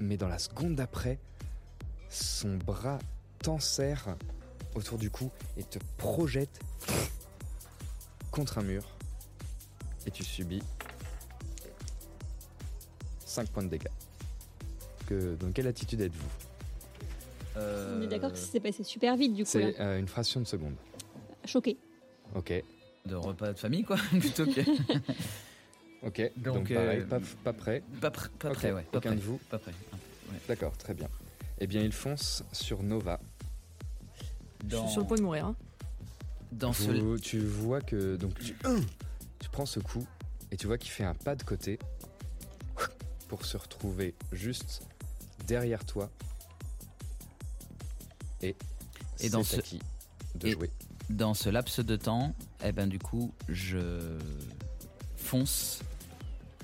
[0.00, 1.18] Mais dans la seconde d'après,
[2.08, 2.98] son bras
[3.42, 4.16] t'enserre
[4.74, 6.60] autour du cou et te projette
[8.30, 8.82] contre un mur.
[10.06, 10.62] Et tu subis
[13.38, 13.86] 5 points de dégâts.
[15.06, 16.28] Que, dans quelle attitude êtes-vous?
[17.56, 19.50] On est d'accord que ça s'est passé super vite du coup.
[19.50, 20.74] C'est euh, une fraction de seconde.
[21.44, 21.76] Choqué.
[22.34, 22.52] Ok.
[23.06, 24.60] De repas de famille, quoi, plutôt que.
[26.04, 27.82] Ok, donc, Donc, pareil, euh, pas, pas prêt.
[28.00, 28.84] Pas, pr- pas prêt, ouais.
[28.92, 29.18] Pas Aucun prêt.
[29.18, 29.72] de vous Pas prêt.
[30.30, 30.38] ouais.
[30.46, 31.08] D'accord, très bien.
[31.58, 33.18] Eh bien, il fonce sur Nova.
[34.70, 35.46] Je suis sur le point de mourir.
[35.46, 35.56] hein.
[36.52, 37.18] Dans ce.
[37.18, 38.54] Tu vois que donc tu,
[39.40, 40.06] tu prends ce coup
[40.52, 41.80] et tu vois qu'il fait un pas de côté
[43.28, 44.82] pour se retrouver juste
[45.46, 46.10] derrière toi.
[48.42, 48.56] Et,
[49.20, 49.80] Et dans c'est ce- à qui
[50.36, 50.70] de et- jouer.
[51.10, 54.18] Dans ce laps de temps, eh ben du coup, je
[55.16, 55.80] fonce.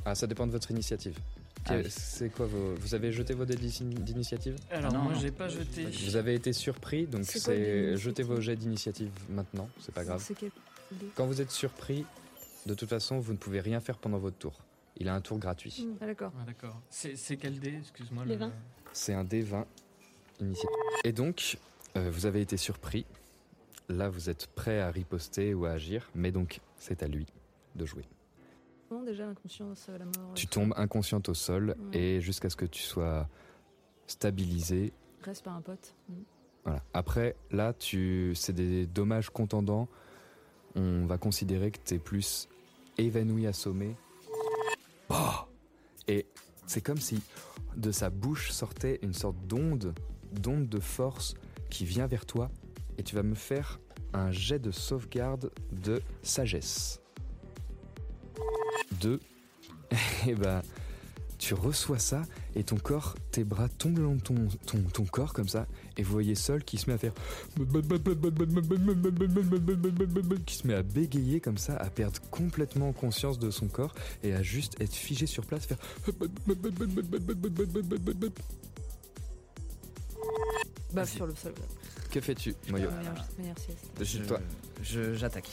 [0.04, 1.18] Ah, ça dépend de votre initiative.
[1.66, 1.90] Ah Quel- oui.
[1.90, 2.74] C'est quoi vos...
[2.74, 4.56] Vous avez jeté vos dés d'ini- d'initiative?
[4.70, 5.86] Alors, Ah non, moi, j'ai pas jeté.
[5.86, 10.22] Vous avez été surpris, donc C'est jetez vos jets d'initiative maintenant, c'est pas grave.
[10.38, 10.50] Quel
[11.14, 12.04] Quand vous êtes surpris,
[12.66, 14.52] de toute façon, vous ne pouvez rien faire pendant votre tour.
[14.96, 15.86] Il a un tour gratuit.
[16.00, 16.32] Ah d'accord.
[16.40, 16.80] Ah, d'accord.
[16.88, 17.76] C'est quel dé?
[17.78, 18.24] Excuse-moi.
[18.24, 18.52] Le 20.
[18.92, 19.64] C'est un D20
[20.40, 20.78] initiative.
[21.04, 21.58] Et donc,
[21.96, 23.06] euh, vous avez été surpris.
[23.88, 27.26] Là, vous êtes prêt à riposter ou à agir, mais donc, c'est à lui
[27.74, 28.04] de jouer.
[28.88, 31.98] Comment déjà l'inconscience, euh, la mort Tu euh, tombes inconsciente au sol Ouais.
[31.98, 33.28] et jusqu'à ce que tu sois
[34.06, 34.92] stabilisé.
[35.22, 35.94] Reste par un pote.
[36.08, 36.14] Mm.
[36.64, 36.82] Voilà.
[36.94, 39.88] Après, là, tu, c'est des dommages contendants.
[40.76, 42.48] On va considérer que tu es plus
[42.96, 43.96] évanoui, assommé.
[45.14, 45.44] Oh
[46.08, 46.26] et
[46.66, 47.22] c'est comme si
[47.76, 49.94] de sa bouche sortait une sorte d'onde,
[50.32, 51.34] d'onde de force
[51.70, 52.50] qui vient vers toi.
[52.98, 53.80] Et tu vas me faire
[54.12, 57.00] un jet de sauvegarde de sagesse.
[59.00, 59.20] Deux.
[60.26, 60.62] Et ben,
[61.38, 62.22] tu reçois ça
[62.56, 65.66] et ton corps, tes bras tombent le long de ton, ton, ton corps comme ça.
[65.96, 67.12] Et vous voyez Sol qui se met à faire.
[70.46, 74.34] qui se met à bégayer comme ça, à perdre complètement conscience de son corps et
[74.34, 75.78] à juste être figé sur place, faire.
[80.92, 81.54] Baf sur le sol.
[82.10, 82.88] Que fais-tu, Moyo
[84.82, 85.50] J'attaque.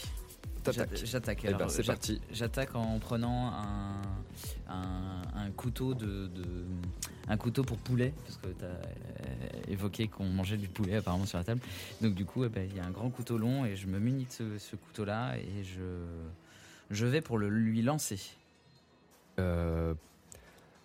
[1.06, 1.40] J'attaque.
[1.44, 2.22] Eh ben, c'est parti.
[2.32, 4.02] J'attaque en prenant un,
[4.70, 6.66] un, un couteau de, de-
[7.28, 11.38] un couteau pour poulet parce que tu as évoqué qu'on mangeait du poulet apparemment sur
[11.38, 11.62] la table.
[12.02, 14.00] Donc du coup, eh ben, il y a un grand couteau long et je me
[14.00, 15.82] munis de ce, ce couteau-là et je
[16.92, 18.20] je vais pour le lui lancer.
[19.40, 19.94] Euh,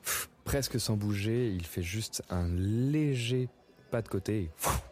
[0.04, 3.48] pff, presque sans bouger, il fait juste un léger
[3.90, 4.42] pas de côté.
[4.42, 4.82] et pff,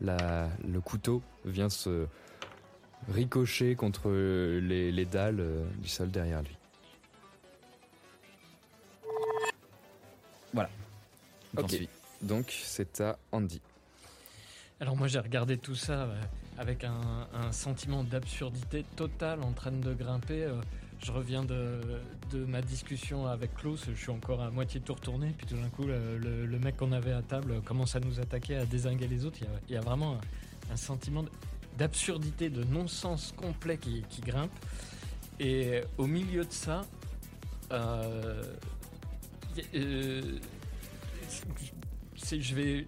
[0.00, 2.06] la- le couteau vient se
[3.10, 6.56] ricocher contre les, les dalles euh, du sol derrière lui.
[10.52, 10.70] Voilà.
[11.56, 11.76] Ok.
[12.22, 13.60] Donc c'est à Andy.
[14.80, 16.20] Alors moi j'ai regardé tout ça euh,
[16.58, 20.44] avec un, un sentiment d'absurdité totale en train de grimper.
[20.44, 20.60] euh,
[21.02, 21.80] je reviens de,
[22.30, 25.68] de ma discussion avec Klaus, je suis encore à moitié tour tourné, puis tout d'un
[25.70, 29.08] coup le, le- le mec qu'on avait à table commence à nous attaquer, à désinguer
[29.08, 29.38] les autres.
[29.40, 31.24] Il y a, il y a vraiment un, un sentiment
[31.80, 34.52] d'absurdité, de non-sens complet qui, grimpe.
[35.40, 36.82] Et au milieu de ça,
[37.72, 38.42] euh,
[39.74, 40.20] euh,
[42.30, 42.84] je vais,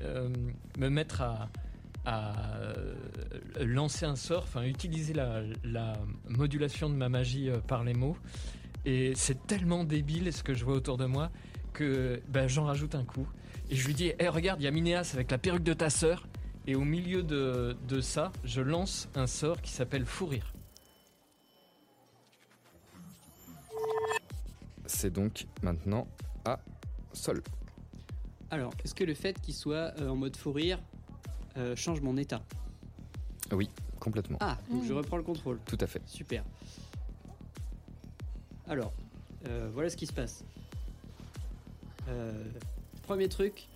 [0.00, 0.30] euh,
[0.78, 1.48] me mettre à,
[3.60, 5.92] lancer un sort, enfin utiliser la, la
[6.26, 8.16] modulation de ma magie par les mots.
[8.86, 11.30] Et c'est tellement débile ce que je vois autour de moi
[11.74, 13.28] que ben, j'en rajoute un coup.
[13.68, 15.90] Et je lui dis, Eh, regarde, il y a Minéas avec la perruque de ta
[15.90, 16.26] sœur.
[16.66, 20.52] Et au milieu de, de ça, je lance un sort qui s'appelle Fou rire.
[24.86, 26.06] C'est donc maintenant
[26.44, 26.60] à
[27.12, 27.42] Sol.
[28.50, 30.78] Alors, est-ce que le fait qu'il soit euh, en mode fou rire
[31.56, 32.42] euh, change mon état?
[33.50, 34.38] Oui, complètement.
[34.40, 35.58] Ah, donc je reprends le contrôle.
[35.66, 36.02] Tout à fait.
[36.06, 36.44] Super.
[38.68, 38.92] Alors,
[39.48, 40.44] euh, voilà ce qui se passe.
[42.08, 42.44] Euh,
[43.02, 43.68] premier truc,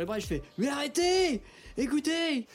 [0.00, 1.40] les bras et je fais Mais arrêtez
[1.76, 2.46] Écoutez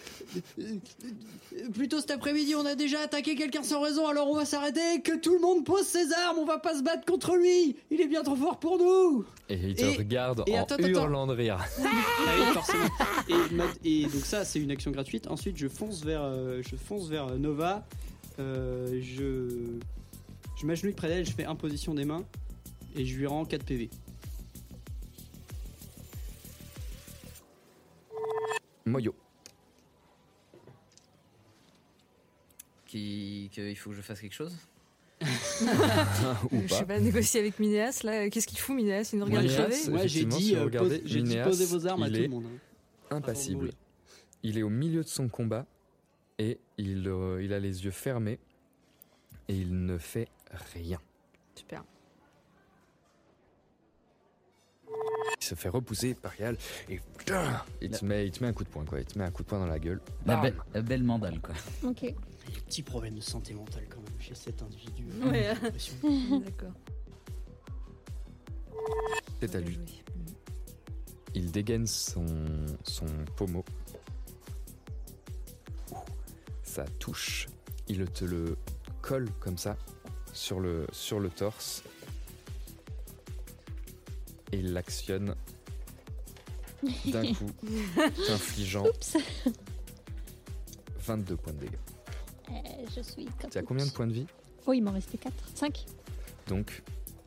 [1.74, 5.02] Plutôt cet après-midi, on a déjà attaqué quelqu'un sans raison, alors on va s'arrêter.
[5.04, 7.76] Que tout le monde pose ses armes, on va pas se battre contre lui.
[7.92, 9.26] Il est bien trop fort pour nous.
[9.50, 11.58] Et il te Et- regarde et en attends, attends, hurlant de rire.
[11.60, 12.86] Ah oui, forcément.
[13.84, 15.28] Et, donc ça, c'est une action gratuite.
[15.28, 17.86] Ensuite, je fonce vers, euh, je fonce vers Nova.
[18.40, 19.50] Euh, je,
[20.62, 22.24] je m'agenouille près d'elle, je fais imposition des mains
[22.96, 23.90] et je lui rends 4 PV.
[28.86, 29.14] Moyo.
[32.86, 34.56] Qui, qu'il faut que je fasse quelque chose
[35.22, 35.28] Ou
[36.64, 36.86] Je sais pas.
[36.96, 40.08] pas, négocier avec Minéas, là, qu'est-ce qu'il fout Minéas Il nous regarde Minéas, crever Moi,
[40.08, 42.24] j'ai dit, si euh, regardez, pose- j'ai dit posez vos armes à il tout est
[42.24, 42.46] le monde.
[42.46, 43.16] hein.
[43.18, 43.72] Impassible.
[44.44, 45.66] Il est au milieu de son combat
[46.38, 48.40] et il, euh, il a les yeux fermés
[49.50, 50.30] et il ne fait
[50.74, 51.00] rien.
[51.56, 51.84] Super.
[55.42, 56.58] Il se fait repousser par Yal
[56.90, 59.00] et putain, il te, met, il te met un coup de poing quoi.
[59.00, 60.02] Il te met un coup de poing dans la gueule.
[60.26, 61.54] la, Bam belle- la belle mandale, quoi.
[61.84, 62.02] Ok.
[62.04, 65.06] Il y a des petits problèmes de santé mentale quand même chez cet individu.
[65.24, 65.54] Ouais.
[66.44, 66.74] D'accord.
[69.40, 69.74] C'est à lui.
[69.76, 69.86] joué.
[71.36, 72.26] Il dégaine son,
[72.84, 73.06] son
[73.36, 73.64] pommeau.
[75.92, 75.96] Ouh,
[76.64, 77.48] Ça touche.
[77.88, 78.58] Il te le
[79.02, 79.78] colle comme ça
[80.34, 81.84] sur le, sur le torse.
[84.52, 85.36] Et il l'actionne
[87.06, 87.52] d'un coup,
[88.28, 89.18] t'infligeant Oups.
[91.00, 91.80] 22 points de dégâts.
[92.50, 92.54] Euh,
[92.96, 93.50] je suis comme.
[93.50, 94.28] Tu as combien de points de vie?
[94.66, 95.34] Oh, il m'en restait 4.
[95.56, 95.86] 5.
[96.48, 96.82] Donc,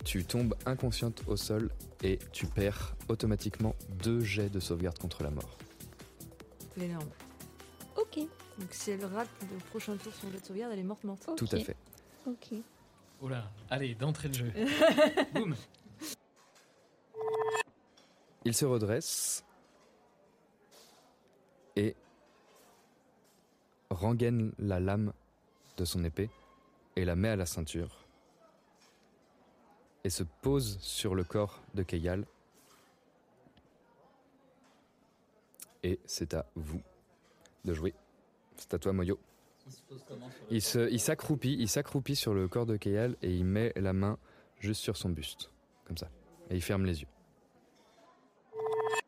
[0.04, 1.70] tu tombes inconsciente au sol
[2.02, 5.58] et tu perds automatiquement deux jets de sauvegarde contre la mort.
[6.80, 7.08] Énorme.
[7.96, 8.18] Ok.
[8.58, 11.28] Donc si elle rate le prochain tour son jet de sauvegarde, elle est morte morte.
[11.36, 11.76] Tout à fait.
[12.26, 12.58] Ok.
[13.20, 14.52] Oula, allez, d'entrée de jeu.
[15.34, 15.54] Boum
[18.44, 19.44] Il se redresse
[21.76, 21.94] et
[23.90, 25.12] rengaine la lame
[25.76, 26.28] de son épée
[26.96, 28.04] et la met à la ceinture
[30.04, 32.26] et se pose sur le corps de Keyal.
[35.84, 36.82] Et c'est à vous
[37.64, 37.94] de jouer.
[38.56, 39.18] C'est à toi, Moyo.
[40.50, 43.92] Il se- il s'accroupit, il s'accroupit sur le corps de Keyal et il met la
[43.92, 44.18] main
[44.58, 45.50] juste sur son buste,
[45.84, 46.08] comme ça.
[46.50, 47.08] Et il ferme les yeux.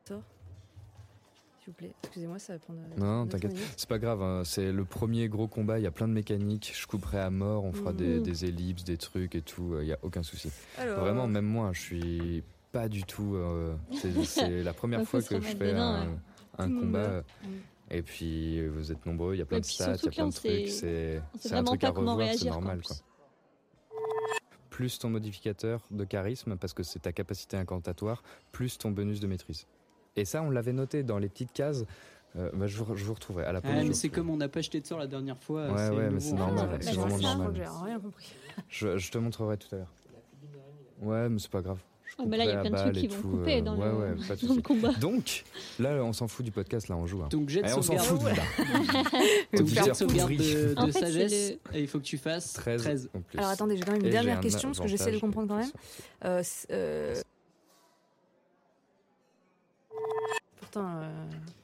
[0.06, 1.94] S'il vous plaît.
[2.02, 2.80] Excusez-moi, ça va prendre.
[2.80, 3.56] euh, Non, t'inquiète.
[3.76, 6.74] C'est pas grave, hein, c'est le premier gros combat, il y a plein de mécaniques,
[6.78, 9.92] je couperai à mort, on fera des, des ellipses, des trucs et tout, il y
[9.92, 10.50] a aucun souci.
[10.76, 13.34] Alors, Vraiment, même moi, je suis pas du tout...
[13.36, 13.74] euh,
[14.26, 16.68] c'est- la première fois que je fais dedans, un, ouais.
[16.68, 17.08] monde combat.
[17.08, 17.26] meurt.
[17.90, 20.28] Et puis, vous êtes nombreux, il y a plein de stats, il y a plein
[20.28, 22.82] de trucs, c'est un truc à revoir, c'est normal.
[22.82, 22.96] Quoi.
[24.70, 29.26] Plus ton modificateur de charisme, parce que c'est ta capacité incantatoire, plus ton bonus de
[29.28, 29.66] maîtrise.
[30.16, 31.84] Et ça, on l'avait noté dans les petites cases.
[32.36, 33.60] Euh, bah, je, vous, je vous retrouverai à la.
[33.62, 35.68] Ah, mais c'est comme on n'a pas acheté de sort la dernière fois.
[35.72, 37.00] Ouais, ouais, mais c'est normal, fait c'est ça.
[37.00, 37.48] vraiment normal.
[37.52, 38.32] que j'ai rien compris.
[38.68, 39.92] Je, je te montrerai tout à l'heure.
[41.02, 41.78] Ouais, mais c'est pas grave.
[42.04, 43.60] Je Ouais, mais là, il y a plein de trucs qui vont tout, couper euh,
[43.62, 44.92] dans, ouais, le, ouais, dans le combat.
[45.00, 45.44] Donc,
[45.80, 47.22] là, on s'en fout du podcast, là, on joue.
[47.22, 47.28] hein.
[47.30, 48.06] Donc jet de on s'en sauvegarde.
[48.06, 49.02] fout de là.
[49.58, 51.52] Donc jet de sauvegarde de, de sagesse.
[51.72, 53.10] le- Et il faut que tu fasses 13, 13.
[53.16, 53.38] en plus.
[53.38, 56.42] Alors attendez, j'ai quand même une dernière question parce que j'essaie de comprendre quand même.
[60.80, 61.12] Euh,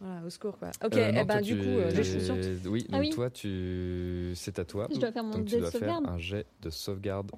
[0.00, 0.70] voilà, au secours quoi.
[0.84, 2.68] Ok, Euh, non, eh ben toi, du tu- coup, euh, je suis.
[2.68, 3.10] Oui, Ah donc oui.
[3.10, 4.32] toi, tu...
[4.36, 4.88] c'est à toi.
[4.92, 6.06] Je dois faire mon donc tu jet de dois faire sauvegarde.
[6.08, 7.30] un jet de sauvegarde.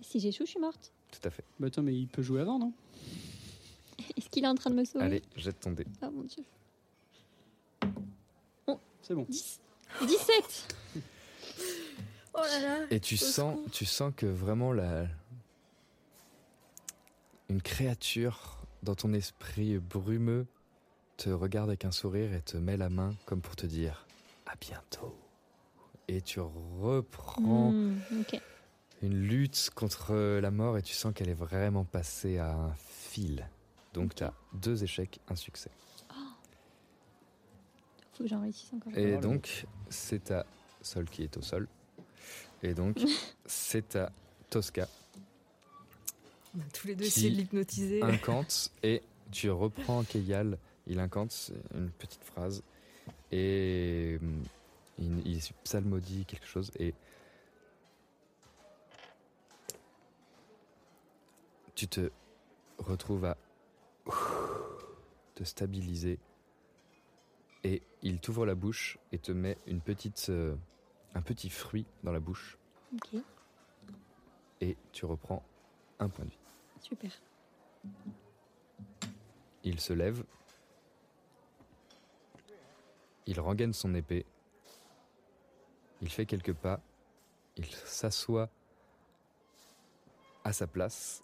[0.00, 0.92] Si j'échoue, je suis morte.
[1.10, 1.44] Tout à fait.
[1.58, 2.72] Bah attends, mais il peut jouer avant, non?
[4.16, 5.04] Est-ce qu'il est en train de me sauver?
[5.04, 5.86] Allez, jette ton dé.
[6.02, 6.44] Oh mon dieu.
[9.02, 9.24] C'est bon.
[9.28, 9.60] 10.
[10.06, 10.74] 17
[12.34, 12.86] Oh là là.
[12.90, 13.70] Et tu Au sens, secours.
[13.72, 15.06] tu sens que vraiment la...
[17.48, 20.46] une créature dans ton esprit brumeux
[21.18, 24.06] te regarde avec un sourire et te met la main comme pour te dire
[24.46, 25.14] à bientôt.
[26.06, 27.98] Et tu reprends Hmm,
[29.02, 33.46] une lutte contre la mort et tu sens qu'elle est vraiment passée à un fil.
[33.94, 35.70] Donc tu as deux échecs, un succès.
[38.14, 38.96] Faut que j'en réussisse encore.
[38.96, 40.46] Et donc c'est à
[40.82, 41.68] Sol qui est au sol.
[42.62, 43.00] Et donc
[43.46, 44.10] c'est à
[44.50, 44.88] Tosca
[46.56, 48.02] On a tous les deux essayé de l'hypnotiser.
[48.02, 50.58] incante et tu reprends Keyal.
[50.88, 52.62] Il incante une petite phrase
[53.30, 54.42] et hum,
[54.98, 56.94] il, il psalmodie quelque chose et
[61.74, 62.10] tu te
[62.78, 63.36] retrouves à
[65.34, 66.18] te stabiliser
[67.64, 70.54] et il t'ouvre la bouche et te met une petite euh,
[71.14, 72.58] un petit fruit dans la bouche
[72.94, 73.20] Ok,
[74.60, 75.44] et tu reprends
[75.98, 76.38] un point de vie.
[76.80, 77.12] super.
[79.64, 80.24] Il se lève
[83.28, 84.24] Il rengaine son épée.
[86.00, 86.80] Il fait quelques pas.
[87.58, 88.48] Il s'assoit
[90.44, 91.22] à sa place.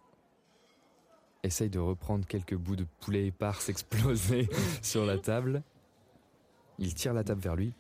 [1.42, 4.50] Essaye de reprendre quelques bouts de poulet éparse explosés
[4.82, 5.62] sur la table.
[6.78, 7.72] Il tire la table vers lui.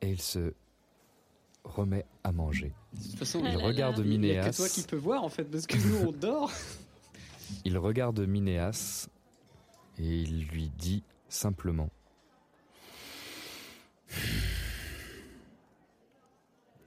[0.00, 0.54] Et il se
[1.62, 2.72] remet à manger.
[2.94, 4.50] De toute façon, il regarde Minéas.
[4.50, 6.50] que toi qui peux voir en fait, parce que nous on dort.
[7.64, 9.08] Il regarde Minéas
[9.98, 11.90] et il lui dit simplement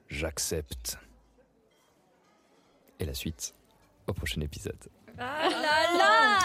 [0.07, 0.97] J'accepte.
[2.99, 3.53] Et la suite
[4.07, 4.75] au prochain épisode.
[5.17, 6.39] Ah là là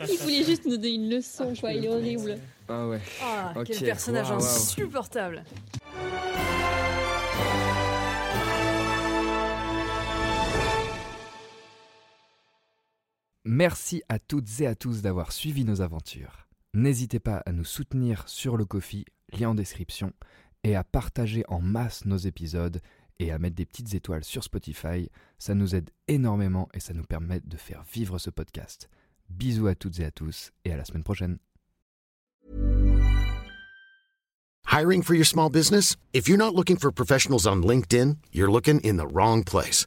[0.08, 1.72] Il voulait juste nous donner une leçon, quoi.
[1.72, 2.38] Il est horrible.
[2.68, 3.00] Ah ouais.
[3.22, 5.44] Ah, quel personnage insupportable.
[13.44, 16.46] Merci à toutes et à tous d'avoir suivi nos aventures.
[16.74, 20.12] N'hésitez pas à nous soutenir sur le Kofi, lien en description,
[20.62, 22.80] et à partager en masse nos épisodes
[23.18, 25.10] et à mettre des petites étoiles sur Spotify.
[25.40, 28.88] Ça nous aide énormément et ça nous permet de faire vivre ce podcast.
[29.28, 31.38] Bisous à toutes et à tous et à la semaine prochaine.
[34.70, 35.96] Hiring for your small business?
[36.14, 39.86] If you're not looking for professionals on LinkedIn, you're looking in the wrong place.